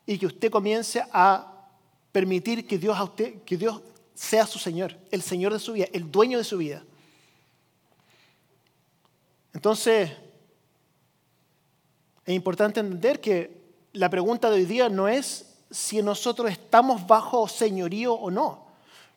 y 0.06 0.18
que 0.18 0.28
usted 0.28 0.50
comience 0.50 1.04
a 1.12 1.68
permitir 2.14 2.66
que 2.66 2.78
Dios, 2.78 2.98
a 2.98 3.04
usted, 3.04 3.44
que 3.44 3.58
Dios 3.58 3.82
sea 4.14 4.48
su 4.48 4.58
Señor, 4.58 4.96
el 5.12 5.22
Señor 5.22 5.52
de 5.52 5.60
su 5.60 5.74
vida, 5.74 5.88
el 5.92 6.10
dueño 6.10 6.38
de 6.38 6.46
su 6.46 6.58
vida. 6.58 6.86
Entonces, 9.54 10.10
es 12.26 12.34
importante 12.34 12.80
entender 12.80 13.20
que 13.20 13.60
la 13.92 14.10
pregunta 14.10 14.50
de 14.50 14.56
hoy 14.56 14.66
día 14.66 14.88
no 14.88 15.10
es 15.10 15.49
si 15.70 16.02
nosotros 16.02 16.52
estamos 16.52 17.06
bajo 17.06 17.48
señorío 17.48 18.14
o 18.14 18.32
no. 18.32 18.70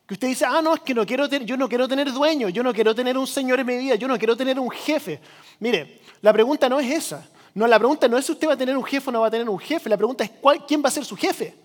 Que 0.05 0.15
usted 0.15 0.27
dice, 0.27 0.45
ah, 0.45 0.61
no, 0.61 0.75
es 0.75 0.81
que 0.81 0.93
no 0.93 1.05
quiero 1.05 1.27
yo 1.27 1.57
no 1.57 1.69
quiero 1.69 1.87
tener 1.87 2.11
dueño, 2.11 2.49
yo 2.49 2.61
no 2.61 2.73
quiero 2.73 2.93
tener 2.93 3.17
un 3.17 3.25
señor 3.25 3.59
en 3.59 3.65
mi 3.65 3.77
vida, 3.77 3.95
yo 3.95 4.07
no 4.07 4.17
quiero 4.17 4.35
tener 4.35 4.59
un 4.59 4.69
jefe. 4.69 5.19
Mire, 5.59 6.01
la 6.21 6.33
pregunta 6.33 6.67
no 6.67 6.79
es 6.79 6.91
esa. 6.91 7.25
No, 7.55 7.67
la 7.67 7.77
pregunta 7.77 8.07
no 8.07 8.17
es 8.17 8.25
si 8.25 8.31
usted 8.31 8.47
va 8.47 8.53
a 8.53 8.57
tener 8.57 8.75
un 8.75 8.83
jefe 8.83 9.09
o 9.09 9.13
no 9.13 9.21
va 9.21 9.27
a 9.27 9.31
tener 9.31 9.47
un 9.47 9.59
jefe. 9.59 9.89
La 9.89 9.97
pregunta 9.97 10.23
es 10.23 10.31
quién 10.67 10.83
va 10.83 10.87
a 10.87 10.91
ser 10.91 11.05
su 11.05 11.15
jefe. 11.15 11.55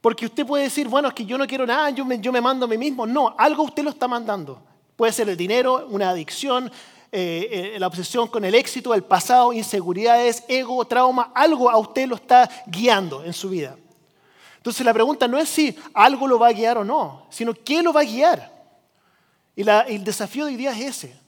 Porque 0.00 0.26
usted 0.26 0.46
puede 0.46 0.64
decir, 0.64 0.88
bueno, 0.88 1.08
es 1.08 1.14
que 1.14 1.24
yo 1.24 1.38
no 1.38 1.46
quiero 1.46 1.66
nada, 1.66 1.90
yo 1.90 2.04
me 2.04 2.40
mando 2.40 2.66
a 2.66 2.68
mí 2.68 2.76
mismo. 2.76 3.06
No, 3.06 3.34
algo 3.38 3.62
usted 3.62 3.82
lo 3.82 3.90
está 3.90 4.06
mandando. 4.06 4.60
Puede 4.96 5.12
ser 5.12 5.28
el 5.28 5.36
dinero, 5.36 5.86
una 5.90 6.10
adicción, 6.10 6.70
eh, 7.18 7.72
eh, 7.74 7.78
la 7.78 7.86
obsesión 7.86 8.28
con 8.28 8.44
el 8.44 8.54
éxito, 8.54 8.92
el 8.92 9.02
pasado, 9.02 9.50
inseguridades, 9.54 10.44
ego, 10.48 10.84
trauma, 10.84 11.32
algo 11.34 11.70
a 11.70 11.78
usted 11.78 12.06
lo 12.06 12.16
está 12.16 12.46
guiando 12.66 13.24
en 13.24 13.32
su 13.32 13.48
vida. 13.48 13.74
Entonces 14.58 14.84
la 14.84 14.92
pregunta 14.92 15.26
no 15.26 15.38
es 15.38 15.48
si 15.48 15.74
algo 15.94 16.28
lo 16.28 16.38
va 16.38 16.48
a 16.48 16.52
guiar 16.52 16.76
o 16.76 16.84
no, 16.84 17.26
sino 17.30 17.54
qué 17.54 17.82
lo 17.82 17.90
va 17.90 18.02
a 18.02 18.04
guiar. 18.04 18.52
Y 19.54 19.66
el 19.66 20.04
desafío 20.04 20.44
de 20.44 20.50
hoy 20.50 20.56
día 20.58 20.72
es 20.72 20.96
ese, 20.96 21.18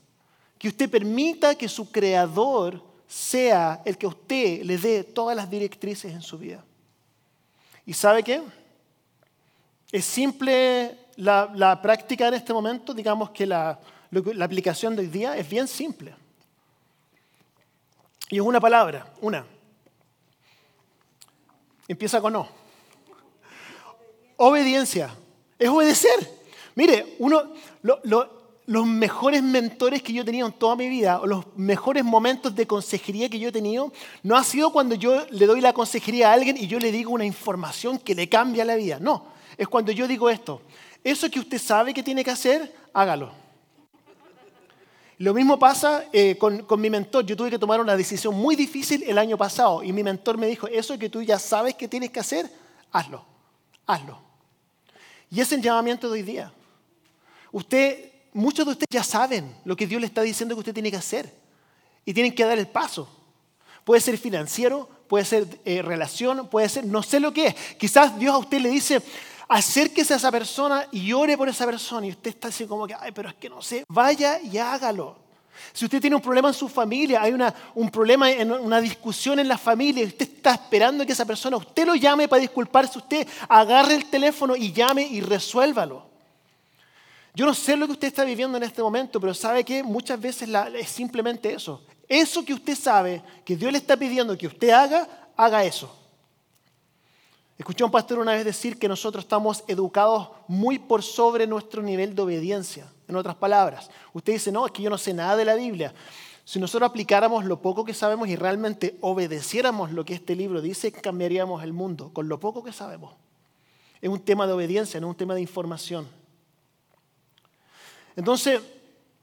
que 0.59 0.68
usted 0.68 0.90
permita 0.90 1.55
que 1.55 1.70
su 1.70 1.90
creador 1.90 2.83
sea 3.07 3.81
el 3.87 3.96
que 3.96 4.05
a 4.05 4.11
usted 4.11 4.64
le 4.64 4.77
dé 4.77 5.05
todas 5.05 5.35
las 5.35 5.48
directrices 5.48 6.12
en 6.12 6.20
su 6.20 6.37
vida. 6.37 6.62
¿Y 7.87 7.94
sabe 7.94 8.22
qué? 8.22 8.42
Es 9.90 10.05
simple 10.05 10.98
la, 11.16 11.81
práctica 11.81 12.29
en 12.29 12.35
este 12.35 12.53
momento, 12.53 12.92
digamos 12.92 13.31
que 13.31 13.46
la, 13.46 13.81
la 14.11 14.44
aplicación 14.44 14.97
de 14.97 15.03
hoy 15.03 15.09
día 15.09 15.37
es 15.37 15.49
bien 15.49 15.68
simple. 15.68 16.14
Y 18.31 18.37
es 18.37 18.42
una 18.42 18.61
palabra, 18.61 19.12
una. 19.21 19.47
Empieza 21.87 22.21
con 22.21 22.37
O. 22.37 22.49
Obediencia. 24.37 25.14
Es 25.59 25.68
obedecer. 25.68 26.38
Mire, 26.75 27.16
uno, 27.18 27.42
los 27.83 28.87
mejores 28.87 29.42
mentores 29.42 30.03
que 30.03 30.12
yo 30.12 30.23
he 30.23 30.25
tenido 30.25 30.47
en 30.47 30.53
toda 30.53 30.77
mi 30.77 30.88
vida, 30.88 31.21
o 31.21 31.27
los 31.27 31.57
mejores 31.57 32.05
momentos 32.05 32.55
de 32.55 32.66
consejería 32.66 33.29
que 33.29 33.38
yo 33.38 33.49
he 33.49 33.53
tenido, 33.53 33.92
no 34.23 34.37
ha 34.37 34.44
sido 34.44 34.71
cuando 34.71 34.94
yo 34.94 35.27
le 35.31 35.47
doy 35.47 35.61
la 35.61 35.73
consejería 35.73 36.31
a 36.31 36.35
alguien 36.35 36.57
y 36.57 36.66
yo 36.66 36.79
le 36.79 36.92
digo 36.92 37.11
una 37.11 37.25
información 37.25 37.99
que 37.99 38.14
le 38.14 38.29
cambia 38.29 38.64
la 38.64 38.77
vida. 38.77 38.99
No, 39.01 39.27
es 39.57 39.66
cuando 39.66 39.90
yo 39.90 40.07
digo 40.07 40.31
esto. 40.31 40.61
Eso 41.03 41.31
que 41.31 41.40
usted 41.40 41.59
sabe 41.59 41.94
que 41.94 42.03
tiene 42.03 42.23
que 42.23 42.31
hacer, 42.31 42.73
hágalo. 42.92 43.48
Lo 45.19 45.35
mismo 45.35 45.59
pasa 45.59 46.05
eh, 46.13 46.39
con, 46.39 46.65
mi 46.81 46.91
mentor. 46.91 47.27
Yo 47.27 47.37
tuve 47.37 47.51
que 47.51 47.59
tomar 47.59 47.81
una 47.81 47.97
decisión 47.97 48.35
muy 48.37 48.55
difícil 48.55 49.03
el 49.03 49.19
año 49.19 49.37
pasado 49.37 49.83
y 49.83 49.93
mi 49.93 50.05
mentor 50.05 50.39
me 50.39 50.47
dijo, 50.47 50.69
eso 50.69 50.97
que 50.97 51.11
tú 51.11 51.23
ya 51.23 51.41
sabes 51.41 51.75
que 51.75 51.89
tienes 51.89 52.11
que 52.11 52.21
hacer, 52.21 52.49
hazlo, 52.93 53.25
hazlo. 53.87 54.21
Y 55.31 55.41
es 55.41 55.51
el 55.51 55.61
llamamiento 55.61 56.07
de 56.09 56.13
hoy 56.13 56.23
día. 56.23 56.53
Usted, 57.51 58.13
muchos 58.33 58.65
de 58.65 58.73
ustedes 58.73 58.89
ya 58.91 59.03
saben 59.03 59.57
lo 59.65 59.75
que 59.75 59.89
Dios 59.89 60.01
le 60.01 60.07
está 60.07 60.23
diciendo 60.23 60.55
que 60.55 60.61
usted 60.61 60.75
tiene 60.75 60.91
que 60.91 60.97
hacer 60.97 61.35
y 62.05 62.15
tienen 62.15 62.33
que 62.33 62.45
dar 62.45 62.59
el 62.59 62.69
paso. 62.69 63.09
Puede 63.85 64.01
ser 64.01 64.19
financiero, 64.19 64.89
puede 65.09 65.25
ser 65.25 65.61
eh, 65.65 65.83
relación, 65.83 66.49
puede 66.49 66.69
ser, 66.69 66.85
no 66.87 67.03
sé 67.03 67.19
lo 67.19 67.33
que 67.33 67.49
es. 67.49 67.55
Quizás 67.77 68.17
Dios 68.21 68.35
a 68.35 68.39
usted 68.39 68.61
le 68.61 68.69
dice, 68.69 69.03
acérquese 69.49 70.15
a 70.15 70.17
esa 70.17 70.31
persona 70.31 70.87
y 70.93 71.13
ore 71.13 71.37
por 71.37 71.49
esa 71.49 71.65
persona. 71.65 72.07
Y 72.07 72.11
usted 72.11 72.31
está 72.31 72.49
así 72.49 72.67
como 72.67 72.87
que, 72.87 72.95
ay, 72.99 73.13
pero 73.13 73.29
es 73.29 73.35
que 73.35 73.49
no 73.49 73.63
sé, 73.63 73.85
vaya 73.89 74.41
y 74.41 74.59
hágalo. 74.59 75.17
Si 75.73 75.85
usted 75.85 76.01
tiene 76.01 76.17
un 76.17 76.23
problema 76.23 76.49
en 76.49 76.55
su 76.55 76.69
familia, 76.69 77.23
hay 77.23 77.33
una, 77.33 77.53
un 77.75 77.91
problema 77.91 78.31
en 78.31 78.53
una 78.53 78.81
discusión 78.81 79.39
en 79.39 79.49
la 79.49 79.59
familia, 79.59 80.05
y 80.05 80.07
usted 80.07 80.29
está 80.29 80.55
esperando 80.55 81.05
que 81.05 81.13
esa 81.13 81.25
persona, 81.25 81.57
usted 81.57 81.87
lo 81.87 81.95
llame 81.95 82.29
para 82.29 82.41
disculparse, 82.41 82.99
usted 82.99 83.27
agarre 83.49 83.95
el 83.95 84.07
teléfono 84.07 84.55
y 84.55 84.73
llame 84.73 85.03
y 85.03 85.21
resuélvalo. 85.21 86.07
Yo 87.35 87.47
no 87.47 87.55
sé 87.55 87.77
lo 87.77 87.87
que 87.87 87.93
usted 87.93 88.09
está 88.09 88.25
viviendo 88.25 88.57
en 88.57 88.65
este 88.65 88.83
momento, 88.83 89.21
pero 89.21 89.35
sabe 89.35 89.65
que 89.65 89.83
muchas 89.83 90.21
veces 90.21 90.49
es 90.75 90.89
simplemente 90.89 91.53
eso. 91.53 91.83
Eso 92.09 92.45
que 92.45 92.55
usted 92.55 92.75
sabe 92.75 93.23
que 93.45 93.57
Dios 93.57 93.71
le 93.71 93.79
está 93.79 93.97
pidiendo 93.97 94.37
que 94.37 94.47
usted 94.47 94.71
haga, 94.71 95.07
haga 95.37 95.63
eso. 95.63 95.95
Escuché 97.59 97.83
a 97.83 97.87
un 97.87 97.92
pastor 97.92 98.21
una 98.21 98.35
vez 98.35 98.44
decir 98.44 98.79
que 98.79 98.88
nosotros 98.88 99.25
estamos 99.25 99.64
educados 99.66 100.29
muy 100.47 100.79
por 100.79 101.03
sobre 101.03 101.44
nuestro 101.44 101.83
nivel 101.83 102.14
de 102.14 102.23
obediencia. 102.23 102.87
En 103.09 103.16
otras 103.16 103.35
palabras, 103.35 103.90
usted 104.12 104.35
dice, 104.35 104.53
no, 104.53 104.64
es 104.64 104.73
que 104.73 104.83
yo 104.83 104.90
no 104.90 104.97
sé 104.97 105.12
nada 105.12 105.35
de 105.35 105.44
la 105.44 105.57
Biblia. 105.57 105.92
Si 106.44 106.61
nosotros 106.61 106.88
aplicáramos 106.88 107.44
lo 107.44 107.61
poco 107.61 107.85
que 107.85 107.94
sabemos 107.94 108.29
y 108.29 108.37
realmente 108.37 108.97
obedeciéramos 109.01 109.90
lo 109.92 110.05
que 110.05 110.14
este 110.14 110.37
libro 110.37 110.62
dice, 110.62 110.92
cambiaríamos 110.92 111.64
el 111.64 111.73
mundo 111.73 112.12
con 112.12 112.29
lo 112.29 112.38
poco 112.38 112.62
que 112.62 112.73
sabemos. 112.73 113.14
Es 114.01 114.09
un 114.09 114.21
tema 114.21 114.47
de 114.47 114.53
obediencia, 114.53 115.01
no 115.01 115.09
es 115.09 115.11
un 115.11 115.16
tema 115.16 115.35
de 115.35 115.40
información. 115.40 116.07
Entonces, 118.14 118.62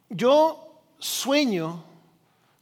yo 0.10 0.82
sueño 1.00 1.84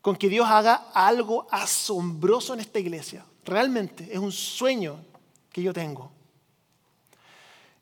con 0.01 0.15
que 0.15 0.29
Dios 0.29 0.47
haga 0.47 0.91
algo 0.93 1.47
asombroso 1.49 2.53
en 2.53 2.59
esta 2.59 2.77
iglesia. 2.77 3.25
Realmente, 3.43 4.07
es 4.11 4.19
un 4.19 4.31
sueño 4.31 4.97
que 5.53 5.61
yo 5.61 5.71
tengo. 5.71 6.11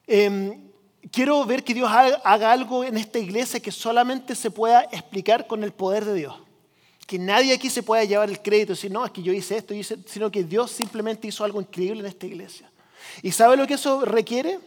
Em, 0.05 0.69
quiero 1.09 1.43
ver 1.45 1.63
que 1.63 1.73
Dios 1.73 1.89
haga 1.89 2.51
algo 2.51 2.83
en 2.83 2.97
esta 2.97 3.17
iglesia 3.17 3.61
que 3.61 3.71
solamente 3.71 4.35
se 4.35 4.51
pueda 4.51 4.81
explicar 4.91 5.47
con 5.47 5.63
el 5.63 5.71
poder 5.71 6.05
de 6.05 6.13
Dios. 6.13 6.35
Que 7.07 7.17
nadie 7.17 7.53
aquí 7.53 7.69
se 7.69 7.81
pueda 7.81 8.03
llevar 8.03 8.29
el 8.29 8.41
crédito 8.41 8.73
decir, 8.73 8.91
no, 8.91 9.05
es 9.05 9.11
que 9.11 9.23
yo 9.23 9.33
hice 9.33 9.57
esto, 9.57 9.73
sino 10.05 10.29
que 10.29 10.43
Dios 10.43 10.69
simplemente 10.69 11.27
hizo 11.27 11.43
algo 11.43 11.61
increíble 11.61 12.01
en 12.01 12.05
esta 12.05 12.25
iglesia. 12.25 12.69
¿Y 13.23 13.31
sabe 13.31 13.57
lo 13.57 13.65
que 13.65 13.75
eso 13.75 14.05
requiere? 14.05 14.59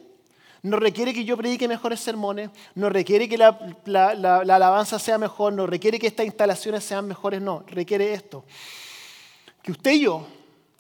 No 0.63 0.79
requiere 0.79 1.13
que 1.13 1.27
yo 1.27 1.37
predique 1.37 1.69
mejores 1.69 2.01
sermones, 2.01 2.49
no 2.75 2.89
requiere 2.89 3.29
que 3.29 3.37
la 3.37 4.41
alabanza 4.41 4.99
sea 4.99 5.19
mejor, 5.19 5.53
no 5.53 5.67
requiere 5.67 5.99
que 5.99 6.07
estas 6.07 6.25
instalaciones 6.25 6.85
sean 6.85 7.07
mejores, 7.07 7.43
no, 7.43 7.65
requiere 7.67 8.15
esto. 8.15 8.45
Que 9.63 9.73
usted 9.73 9.93
y 9.93 10.01
yo 10.01 10.27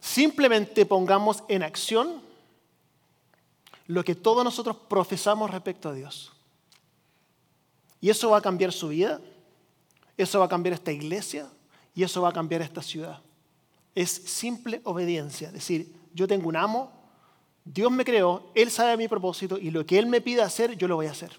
simplemente 0.05 0.85
pongamos 0.85 1.43
en 1.49 1.63
acción 1.63 2.21
lo 3.87 4.05
que 4.05 4.15
todos 4.15 4.45
nosotros 4.45 4.77
profesamos 4.87 5.51
respecto 5.51 5.89
a 5.89 5.95
Dios. 5.95 6.31
Y 8.03 8.11
eso 8.11 8.29
va 8.29 8.39
a 8.39 8.43
cambiar 8.43 8.71
su 8.71 8.89
vida, 8.89 9.19
eso 10.19 10.39
va 10.41 10.45
a 10.45 10.49
cambiar 10.49 10.75
esta 10.75 10.93
iglesia 10.93 11.49
y 11.95 12.03
eso 12.03 12.21
va 12.21 12.29
a 12.29 12.33
cambiar 12.33 12.61
esta 12.61 12.83
ciudad. 12.83 13.23
Es 13.95 14.11
simple 14.11 14.83
obediencia, 14.85 15.49
es 15.49 15.55
decir, 15.55 15.95
yo 16.13 16.29
tengo 16.29 16.49
un 16.49 16.57
amo, 16.57 16.93
Dios 17.65 17.91
me 17.91 18.05
creó, 18.05 18.51
Él 18.55 18.71
sabe 18.71 18.99
mi 18.99 19.09
propósito 19.09 19.57
y 19.57 19.71
lo 19.71 19.87
que 19.87 19.99
Él 19.99 20.07
me 20.07 20.21
pide 20.21 20.43
hacer, 20.43 20.77
yo 20.77 20.87
lo 20.87 20.97
voy 20.97 21.07
a 21.07 21.13
hacer. 21.13 21.33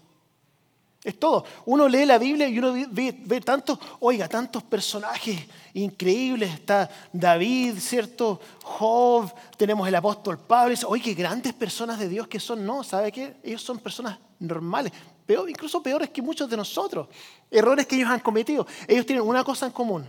Es 1.05 1.19
todo. 1.19 1.45
Uno 1.65 1.87
lee 1.87 2.03
la 2.03 2.17
Biblia 2.17 2.49
y 2.49 2.57
uno 2.57 2.73
ve, 2.89 3.39
tantos, 3.39 3.77
oiga, 3.99 4.27
tantos 4.27 4.63
personajes 4.63 5.39
increíbles. 5.75 6.51
Está 6.51 6.89
David, 7.13 7.77
¿cierto? 7.77 8.41
Job, 8.63 9.31
tenemos 9.55 9.87
el 9.87 9.93
apóstol 9.93 10.39
Pablo. 10.39 10.71
Dice, 10.71 10.87
oye, 10.87 11.03
qué 11.03 11.13
grandes 11.13 11.53
personas 11.53 11.99
de 11.99 12.09
Dios 12.09 12.27
que 12.27 12.39
son. 12.39 12.65
No, 12.65 12.83
¿sabe 12.83 13.11
qué? 13.11 13.37
Ellos 13.43 13.61
son 13.61 13.77
personas 13.77 14.17
normales, 14.39 14.91
peor, 15.27 15.47
incluso 15.47 15.83
peores 15.83 16.09
que 16.09 16.23
muchos 16.23 16.49
de 16.49 16.57
nosotros. 16.57 17.07
Errores 17.51 17.85
que 17.85 17.97
ellos 17.97 18.09
han 18.09 18.21
cometido. 18.21 18.65
Ellos 18.87 19.05
tienen 19.05 19.23
una 19.23 19.43
cosa 19.43 19.67
en 19.67 19.73
común. 19.73 20.07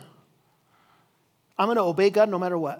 I'm 1.58 1.66
going 1.66 1.76
obey 1.76 2.08
God 2.08 2.28
no 2.28 2.38
matter 2.38 2.56
what. 2.56 2.78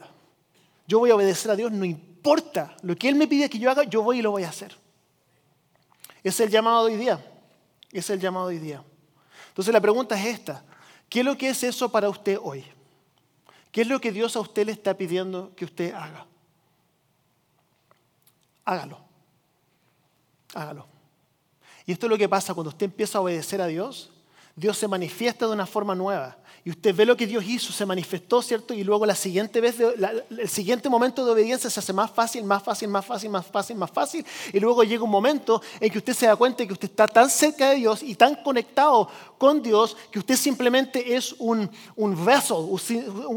Yo 0.89 1.01
voy 1.01 1.11
a 1.11 1.17
obedecer 1.17 1.51
a 1.51 1.57
Dios, 1.57 1.71
no 1.71 1.85
importa. 1.85 2.75
Lo 2.81 2.97
que 2.97 3.11
Él 3.11 3.15
me 3.15 3.27
pide 3.27 3.51
que 3.51 3.59
yo 3.59 3.71
haga, 3.71 3.85
yo 3.85 4.03
voy 4.03 4.21
y 4.21 4.23
lo 4.23 4.31
voy 4.31 4.45
a 4.45 4.49
hacer. 4.49 4.75
Es 6.25 6.41
el 6.41 6.49
llamado 6.49 6.87
de 6.87 6.95
hoy 6.95 6.99
día. 6.99 7.23
Es 7.99 8.11
el 8.11 8.21
llamado 8.21 8.47
hoy 8.49 8.59
día. 8.59 8.85
Entonces 9.49 9.73
la 9.73 9.81
pregunta 9.81 10.21
es 10.21 10.27
esta. 10.27 10.63
¿Qué 11.09 11.21
es 11.21 11.25
lo 11.25 11.35
que 11.35 11.49
es 11.49 11.63
eso 11.63 11.91
para 11.91 12.11
usted 12.11 12.39
hoy? 12.43 12.63
¿Qué 13.73 13.81
es 13.81 13.89
lo 13.89 13.99
que 13.99 14.13
Dios 14.13 14.37
a 14.37 14.41
usted 14.41 14.67
le 14.67 14.73
está 14.73 14.95
pidiendo 14.95 15.55
que 15.57 15.65
usted 15.65 15.95
haga? 15.95 16.27
Hágalo. 18.67 18.99
Hágalo. 20.53 20.87
Y 21.87 21.93
esto 21.93 22.05
es 22.05 22.11
lo 22.11 22.19
que 22.19 22.29
pasa 22.29 22.53
cuando 22.53 22.69
usted 22.69 22.85
empieza 22.85 23.17
a 23.17 23.23
obedecer 23.23 23.63
a 23.63 23.67
Dios. 23.67 24.13
Dios 24.55 24.77
se 24.77 24.89
manifiesta 24.89 25.47
de 25.47 25.53
una 25.53 25.65
forma 25.65 25.95
nueva. 25.95 26.37
Y 26.67 26.71
usted 26.71 26.97
ve 26.97 27.07
lo 27.07 27.17
que 27.17 27.29
Dios 27.29 27.45
hizo, 27.45 27.73
se 27.73 27.87
manifestó, 27.87 28.43
¿cierto? 28.43 28.75
Y 28.75 28.83
luego 28.83 29.07
la 29.07 29.15
siguiente 29.15 29.61
vez, 29.61 29.77
el 29.79 30.49
siguiente 30.49 30.89
momento 30.89 31.25
de 31.25 31.31
obediencia 31.31 31.71
se 31.71 31.79
hace 31.79 31.93
más 31.93 32.11
fácil, 32.11 32.43
más 32.43 32.61
fácil, 32.61 32.89
más 32.89 33.07
fácil, 33.07 33.31
más 33.31 33.47
fácil, 33.47 33.77
más 33.77 33.91
fácil. 33.93 34.27
Y 34.53 34.59
luego 34.59 34.83
llega 34.83 35.05
un 35.05 35.11
momento 35.11 35.63
en 35.79 35.93
que 35.93 35.99
usted 35.99 36.13
se 36.13 36.27
da 36.27 36.35
cuenta 36.35 36.65
de 36.65 36.67
que 36.67 36.73
usted 36.73 36.91
está 36.91 37.07
tan 37.07 37.31
cerca 37.31 37.71
de 37.71 37.77
Dios 37.77 38.03
y 38.03 38.17
tan 38.17 38.35
conectado 38.43 39.09
con 39.39 39.63
Dios 39.63 39.97
que 40.11 40.19
usted 40.19 40.35
simplemente 40.35 41.15
es 41.15 41.37
un, 41.39 41.71
un 41.95 42.25
vessel, 42.25 42.57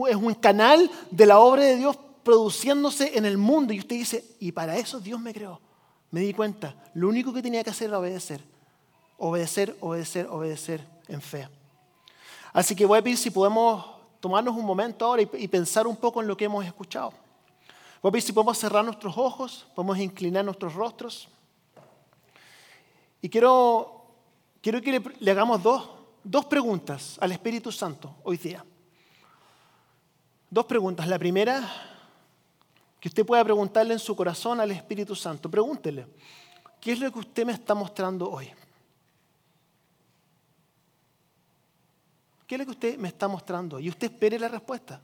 es 0.09 0.15
un 0.15 0.33
canal 0.33 0.89
de 1.11 1.25
la 1.27 1.37
obra 1.37 1.61
de 1.65 1.75
Dios 1.75 1.99
produciéndose 2.23 3.15
en 3.15 3.27
el 3.27 3.37
mundo. 3.37 3.73
Y 3.73 3.79
usted 3.79 3.95
dice, 3.95 4.25
y 4.39 4.53
para 4.53 4.75
eso 4.75 4.99
Dios 4.99 5.21
me 5.21 5.35
creó. 5.35 5.61
Me 6.09 6.21
di 6.21 6.33
cuenta, 6.33 6.75
lo 6.95 7.07
único 7.07 7.31
que 7.31 7.43
tenía 7.43 7.63
que 7.63 7.69
hacer 7.69 7.89
era 7.89 7.99
obedecer. 7.99 8.41
Obedecer, 9.19 9.75
obedecer, 9.81 10.25
obedecer 10.31 10.83
en 11.07 11.21
fe. 11.21 11.47
Así 12.53 12.75
que 12.75 12.85
voy 12.85 12.99
a 12.99 13.01
pedir 13.01 13.17
si 13.17 13.29
podemos 13.29 13.85
tomarnos 14.19 14.55
un 14.55 14.65
momento 14.65 15.05
ahora 15.05 15.21
y, 15.21 15.47
pensar 15.47 15.87
un 15.87 15.95
poco 15.95 16.21
en 16.21 16.27
lo 16.27 16.35
que 16.35 16.45
hemos 16.45 16.65
escuchado. 16.65 17.13
Voy 18.01 18.09
a 18.09 18.11
pedir 18.11 18.23
si 18.23 18.33
podemos 18.33 18.57
cerrar 18.57 18.83
nuestros 18.83 19.17
ojos, 19.17 19.67
podemos 19.75 19.97
inclinar 19.97 20.43
nuestros 20.43 20.73
rostros. 20.73 21.29
Y 23.21 23.29
quiero, 23.29 24.05
quiero 24.61 24.81
que 24.81 25.01
le, 25.19 25.31
hagamos 25.31 25.61
dos, 25.61 25.89
dos 26.23 26.45
preguntas 26.45 27.17
al 27.19 27.31
Espíritu 27.31 27.71
Santo 27.71 28.15
hoy 28.23 28.37
día. 28.37 28.65
Dos 30.49 30.65
preguntas. 30.65 31.07
La 31.07 31.19
primera, 31.19 31.61
que 32.99 33.09
usted 33.09 33.25
pueda 33.25 33.43
preguntarle 33.43 33.93
en 33.93 33.99
su 33.99 34.15
corazón 34.15 34.59
al 34.59 34.71
Espíritu 34.71 35.15
Santo. 35.15 35.49
Pregúntele, 35.49 36.07
¿qué 36.81 36.93
es 36.93 36.99
lo 36.99 37.11
que 37.11 37.19
usted 37.19 37.45
me 37.45 37.53
está 37.53 37.75
mostrando 37.75 38.29
hoy? 38.29 38.51
¿Qué 42.49 42.55
es 42.55 42.59
lo 42.59 42.65
que 42.65 42.71
usted 42.71 42.97
me 42.97 43.09
está 43.09 43.27
mostrando? 43.27 43.79
Y 43.79 43.89
usted 43.89 44.11
espere 44.11 44.39
la 44.39 44.47
respuesta. 44.47 44.99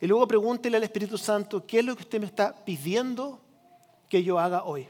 Y 0.00 0.06
luego 0.06 0.26
pregúntele 0.26 0.78
al 0.78 0.82
Espíritu 0.82 1.18
Santo, 1.18 1.66
¿qué 1.66 1.80
es 1.80 1.84
lo 1.84 1.94
que 1.94 2.04
usted 2.04 2.18
me 2.18 2.24
está 2.24 2.54
pidiendo 2.64 3.38
que 4.08 4.24
yo 4.24 4.38
haga 4.38 4.64
hoy? 4.64 4.88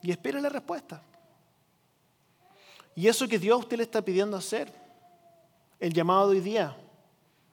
Y 0.00 0.12
espere 0.12 0.40
la 0.40 0.48
respuesta. 0.48 1.02
Y 2.94 3.08
eso 3.08 3.26
que 3.26 3.40
Dios 3.40 3.56
a 3.56 3.58
usted 3.64 3.78
le 3.78 3.82
está 3.82 4.02
pidiendo 4.02 4.36
hacer, 4.36 4.72
el 5.80 5.92
llamado 5.92 6.30
de 6.30 6.36
hoy 6.36 6.40
día, 6.40 6.76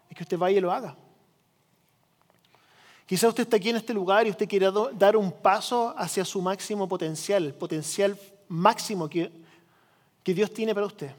es 0.07 0.15
que 0.15 0.21
usted 0.21 0.37
vaya 0.37 0.59
y 0.59 0.61
lo 0.61 0.71
haga. 0.71 0.95
Quizá 3.07 3.29
usted 3.29 3.43
está 3.43 3.55
aquí 3.55 3.69
en 3.69 3.77
este 3.77 3.93
lugar 3.93 4.27
y 4.27 4.31
usted 4.31 4.49
quiere 4.49 4.67
dar 4.93 5.15
un 5.15 5.31
paso 5.31 5.95
hacia 5.97 6.25
su 6.25 6.41
máximo 6.41 6.89
potencial, 6.89 7.45
el 7.45 7.53
potencial 7.53 8.19
máximo 8.49 9.07
que, 9.07 9.31
que 10.23 10.33
Dios 10.33 10.53
tiene 10.53 10.75
para 10.75 10.87
usted. 10.87 11.11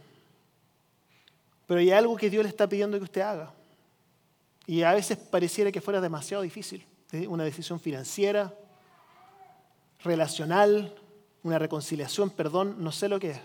Pero 1.66 1.80
hay 1.80 1.90
algo 1.90 2.14
que 2.14 2.28
Dios 2.28 2.42
le 2.42 2.50
está 2.50 2.68
pidiendo 2.68 2.98
que 2.98 3.04
usted 3.04 3.22
haga. 3.22 3.54
Y 4.66 4.82
a 4.82 4.92
veces 4.92 5.16
pareciera 5.16 5.72
que 5.72 5.80
fuera 5.80 5.98
demasiado 5.98 6.42
difícil. 6.42 6.84
Una 7.26 7.44
decisión 7.44 7.80
financiera, 7.80 8.54
relacional, 10.04 10.94
una 11.42 11.58
reconciliación, 11.58 12.28
perdón, 12.28 12.76
no 12.78 12.92
sé 12.92 13.08
lo 13.08 13.18
que 13.18 13.30
es. 13.30 13.40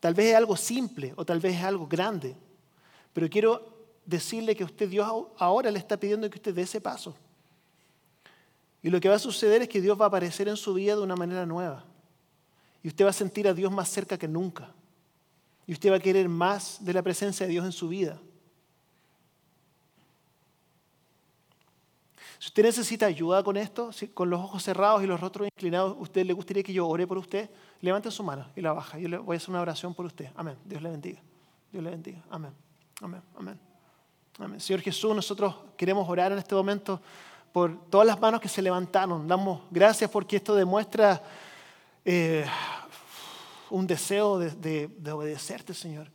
Tal 0.00 0.14
vez 0.14 0.30
es 0.30 0.34
algo 0.34 0.56
simple 0.56 1.14
o 1.14 1.24
tal 1.24 1.38
vez 1.38 1.54
es 1.54 1.62
algo 1.62 1.86
grande. 1.86 2.34
Pero 3.12 3.30
quiero 3.30 3.71
decirle 4.04 4.56
que 4.56 4.64
usted 4.64 4.88
Dios 4.88 5.08
ahora 5.38 5.70
le 5.70 5.78
está 5.78 5.96
pidiendo 5.96 6.28
que 6.28 6.38
usted 6.38 6.54
dé 6.54 6.62
ese 6.62 6.80
paso. 6.80 7.14
Y 8.82 8.90
lo 8.90 9.00
que 9.00 9.08
va 9.08 9.14
a 9.14 9.20
suceder 9.20 9.62
es 9.62 9.68
que 9.68 9.80
Dios 9.80 9.98
va 9.98 10.06
a 10.06 10.08
aparecer 10.08 10.48
en 10.48 10.56
su 10.56 10.74
vida 10.74 10.96
de 10.96 11.02
una 11.02 11.14
manera 11.14 11.46
nueva. 11.46 11.84
Y 12.82 12.88
usted 12.88 13.04
va 13.04 13.10
a 13.10 13.14
sentir 13.14 13.46
a 13.46 13.54
Dios 13.54 13.70
más 13.70 13.88
cerca 13.88 14.18
que 14.18 14.26
nunca. 14.26 14.72
Y 15.66 15.72
usted 15.72 15.92
va 15.92 15.96
a 15.96 16.00
querer 16.00 16.28
más 16.28 16.84
de 16.84 16.92
la 16.92 17.02
presencia 17.02 17.46
de 17.46 17.52
Dios 17.52 17.64
en 17.64 17.72
su 17.72 17.88
vida. 17.88 18.20
Si 22.40 22.48
usted 22.48 22.64
necesita 22.64 23.06
ayuda 23.06 23.44
con 23.44 23.56
esto, 23.56 23.90
con 24.14 24.28
los 24.28 24.40
ojos 24.40 24.64
cerrados 24.64 25.04
y 25.04 25.06
los 25.06 25.20
rostros 25.20 25.46
inclinados, 25.46 25.96
¿usted 26.00 26.26
le 26.26 26.32
gustaría 26.32 26.64
que 26.64 26.72
yo 26.72 26.88
ore 26.88 27.06
por 27.06 27.18
usted? 27.18 27.48
Levante 27.80 28.10
su 28.10 28.24
mano 28.24 28.48
y 28.56 28.60
la 28.60 28.72
baja. 28.72 28.98
Yo 28.98 29.08
le 29.08 29.18
voy 29.18 29.34
a 29.34 29.36
hacer 29.36 29.50
una 29.50 29.60
oración 29.60 29.94
por 29.94 30.06
usted. 30.06 30.28
Amén. 30.34 30.58
Dios 30.64 30.82
le 30.82 30.90
bendiga. 30.90 31.20
Dios 31.70 31.84
le 31.84 31.90
bendiga. 31.90 32.20
Amén. 32.28 32.52
Amén. 33.00 33.22
Amén. 33.36 33.71
Señor 34.58 34.80
Jesús, 34.80 35.14
nosotros 35.14 35.54
queremos 35.76 36.08
orar 36.08 36.32
en 36.32 36.38
este 36.38 36.54
momento 36.54 37.00
por 37.52 37.84
todas 37.90 38.06
las 38.06 38.18
manos 38.18 38.40
que 38.40 38.48
se 38.48 38.62
levantaron. 38.62 39.28
Damos 39.28 39.60
gracias 39.70 40.10
porque 40.10 40.36
esto 40.36 40.54
demuestra 40.54 41.22
eh, 42.02 42.46
un 43.68 43.86
deseo 43.86 44.38
de, 44.38 44.90
obedecerte, 45.12 45.74
Señor. 45.74 46.10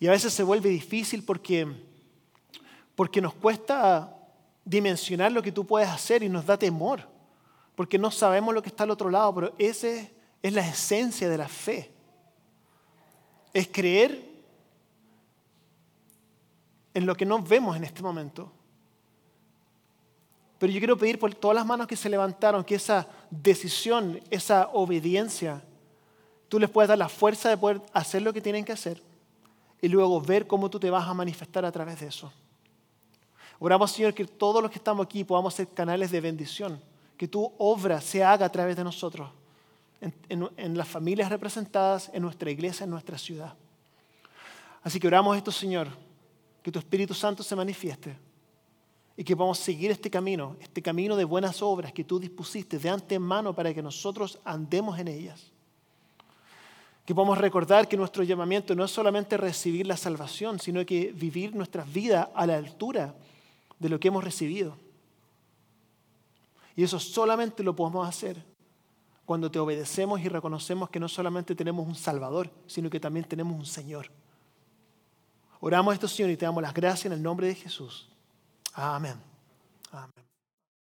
Y 0.00 0.08
a 0.08 0.10
veces 0.10 0.32
se 0.32 0.42
vuelve 0.42 0.68
difícil 0.68 1.22
porque, 1.22 1.66
porque 2.96 3.20
nos 3.20 3.34
cuesta 3.34 4.16
dimensionar 4.64 5.30
lo 5.30 5.42
que 5.42 5.52
tú 5.52 5.64
puedes 5.64 5.88
hacer 5.88 6.24
y 6.24 6.28
nos 6.28 6.44
da 6.44 6.58
temor, 6.58 7.08
porque 7.76 7.98
no 7.98 8.10
sabemos 8.10 8.52
lo 8.52 8.62
que 8.62 8.68
está 8.68 8.82
al 8.82 8.90
otro 8.90 9.10
lado, 9.10 9.32
pero 9.32 9.54
esa 9.58 9.88
es 10.42 10.52
la 10.52 10.66
esencia 10.66 11.28
de 11.28 11.38
la 11.38 11.48
fe. 11.48 11.92
Es 13.54 13.68
creer 13.68 14.31
en 16.94 17.06
lo 17.06 17.14
que 17.14 17.24
no 17.24 17.42
vemos 17.42 17.76
en 17.76 17.84
este 17.84 18.02
momento. 18.02 18.50
Pero 20.58 20.72
yo 20.72 20.78
quiero 20.78 20.96
pedir 20.96 21.18
por 21.18 21.34
todas 21.34 21.56
las 21.56 21.66
manos 21.66 21.86
que 21.86 21.96
se 21.96 22.08
levantaron 22.08 22.62
que 22.62 22.76
esa 22.76 23.08
decisión, 23.30 24.20
esa 24.30 24.68
obediencia, 24.72 25.62
tú 26.48 26.60
les 26.60 26.70
puedas 26.70 26.88
dar 26.88 26.98
la 26.98 27.08
fuerza 27.08 27.48
de 27.48 27.56
poder 27.56 27.82
hacer 27.92 28.22
lo 28.22 28.32
que 28.32 28.40
tienen 28.40 28.64
que 28.64 28.72
hacer 28.72 29.02
y 29.80 29.88
luego 29.88 30.20
ver 30.20 30.46
cómo 30.46 30.70
tú 30.70 30.78
te 30.78 30.90
vas 30.90 31.08
a 31.08 31.14
manifestar 31.14 31.64
a 31.64 31.72
través 31.72 31.98
de 31.98 32.06
eso. 32.06 32.32
Oramos, 33.58 33.90
Señor, 33.90 34.14
que 34.14 34.24
todos 34.24 34.62
los 34.62 34.70
que 34.70 34.78
estamos 34.78 35.04
aquí 35.04 35.24
podamos 35.24 35.54
ser 35.54 35.66
canales 35.68 36.10
de 36.10 36.20
bendición, 36.20 36.80
que 37.16 37.26
tu 37.26 37.52
obra 37.58 38.00
se 38.00 38.22
haga 38.22 38.46
a 38.46 38.52
través 38.52 38.76
de 38.76 38.84
nosotros, 38.84 39.30
en, 40.00 40.48
en 40.56 40.76
las 40.76 40.88
familias 40.88 41.28
representadas, 41.28 42.10
en 42.12 42.22
nuestra 42.22 42.50
iglesia, 42.50 42.84
en 42.84 42.90
nuestra 42.90 43.18
ciudad. 43.18 43.54
Así 44.82 44.98
que 45.00 45.06
oramos 45.06 45.36
esto, 45.36 45.50
Señor 45.50 45.88
que 46.62 46.70
tu 46.70 46.78
Espíritu 46.78 47.12
Santo 47.12 47.42
se 47.42 47.56
manifieste 47.56 48.16
y 49.16 49.24
que 49.24 49.36
podamos 49.36 49.58
seguir 49.58 49.90
este 49.90 50.10
camino, 50.10 50.56
este 50.60 50.80
camino 50.80 51.16
de 51.16 51.24
buenas 51.24 51.60
obras 51.60 51.92
que 51.92 52.04
tú 52.04 52.18
dispusiste 52.18 52.78
de 52.78 52.88
antemano 52.88 53.54
para 53.54 53.74
que 53.74 53.82
nosotros 53.82 54.38
andemos 54.44 54.98
en 54.98 55.08
ellas. 55.08 55.50
Que 57.04 57.14
podamos 57.14 57.38
recordar 57.38 57.88
que 57.88 57.96
nuestro 57.96 58.22
llamamiento 58.22 58.74
no 58.74 58.84
es 58.84 58.90
solamente 58.90 59.36
recibir 59.36 59.86
la 59.86 59.96
salvación, 59.96 60.60
sino 60.60 60.86
que 60.86 61.12
vivir 61.12 61.54
nuestras 61.54 61.92
vidas 61.92 62.28
a 62.34 62.46
la 62.46 62.56
altura 62.56 63.14
de 63.78 63.88
lo 63.88 63.98
que 63.98 64.08
hemos 64.08 64.22
recibido. 64.22 64.76
Y 66.76 66.84
eso 66.84 66.98
solamente 67.00 67.62
lo 67.62 67.74
podemos 67.74 68.08
hacer 68.08 68.42
cuando 69.26 69.50
te 69.50 69.58
obedecemos 69.58 70.20
y 70.20 70.28
reconocemos 70.28 70.90
que 70.90 71.00
no 71.00 71.08
solamente 71.08 71.54
tenemos 71.54 71.86
un 71.86 71.96
Salvador, 71.96 72.50
sino 72.66 72.88
que 72.88 73.00
también 73.00 73.26
tenemos 73.26 73.58
un 73.58 73.66
Señor. 73.66 74.10
Oramos 75.64 75.94
esto, 75.94 76.08
Señor, 76.08 76.32
y 76.32 76.36
te 76.36 76.44
damos 76.44 76.60
las 76.60 76.74
gracias 76.74 77.06
en 77.06 77.12
el 77.12 77.22
nombre 77.22 77.46
de 77.46 77.54
Jesús. 77.54 78.08
Amén. 78.74 79.14
Amén. 79.92 80.10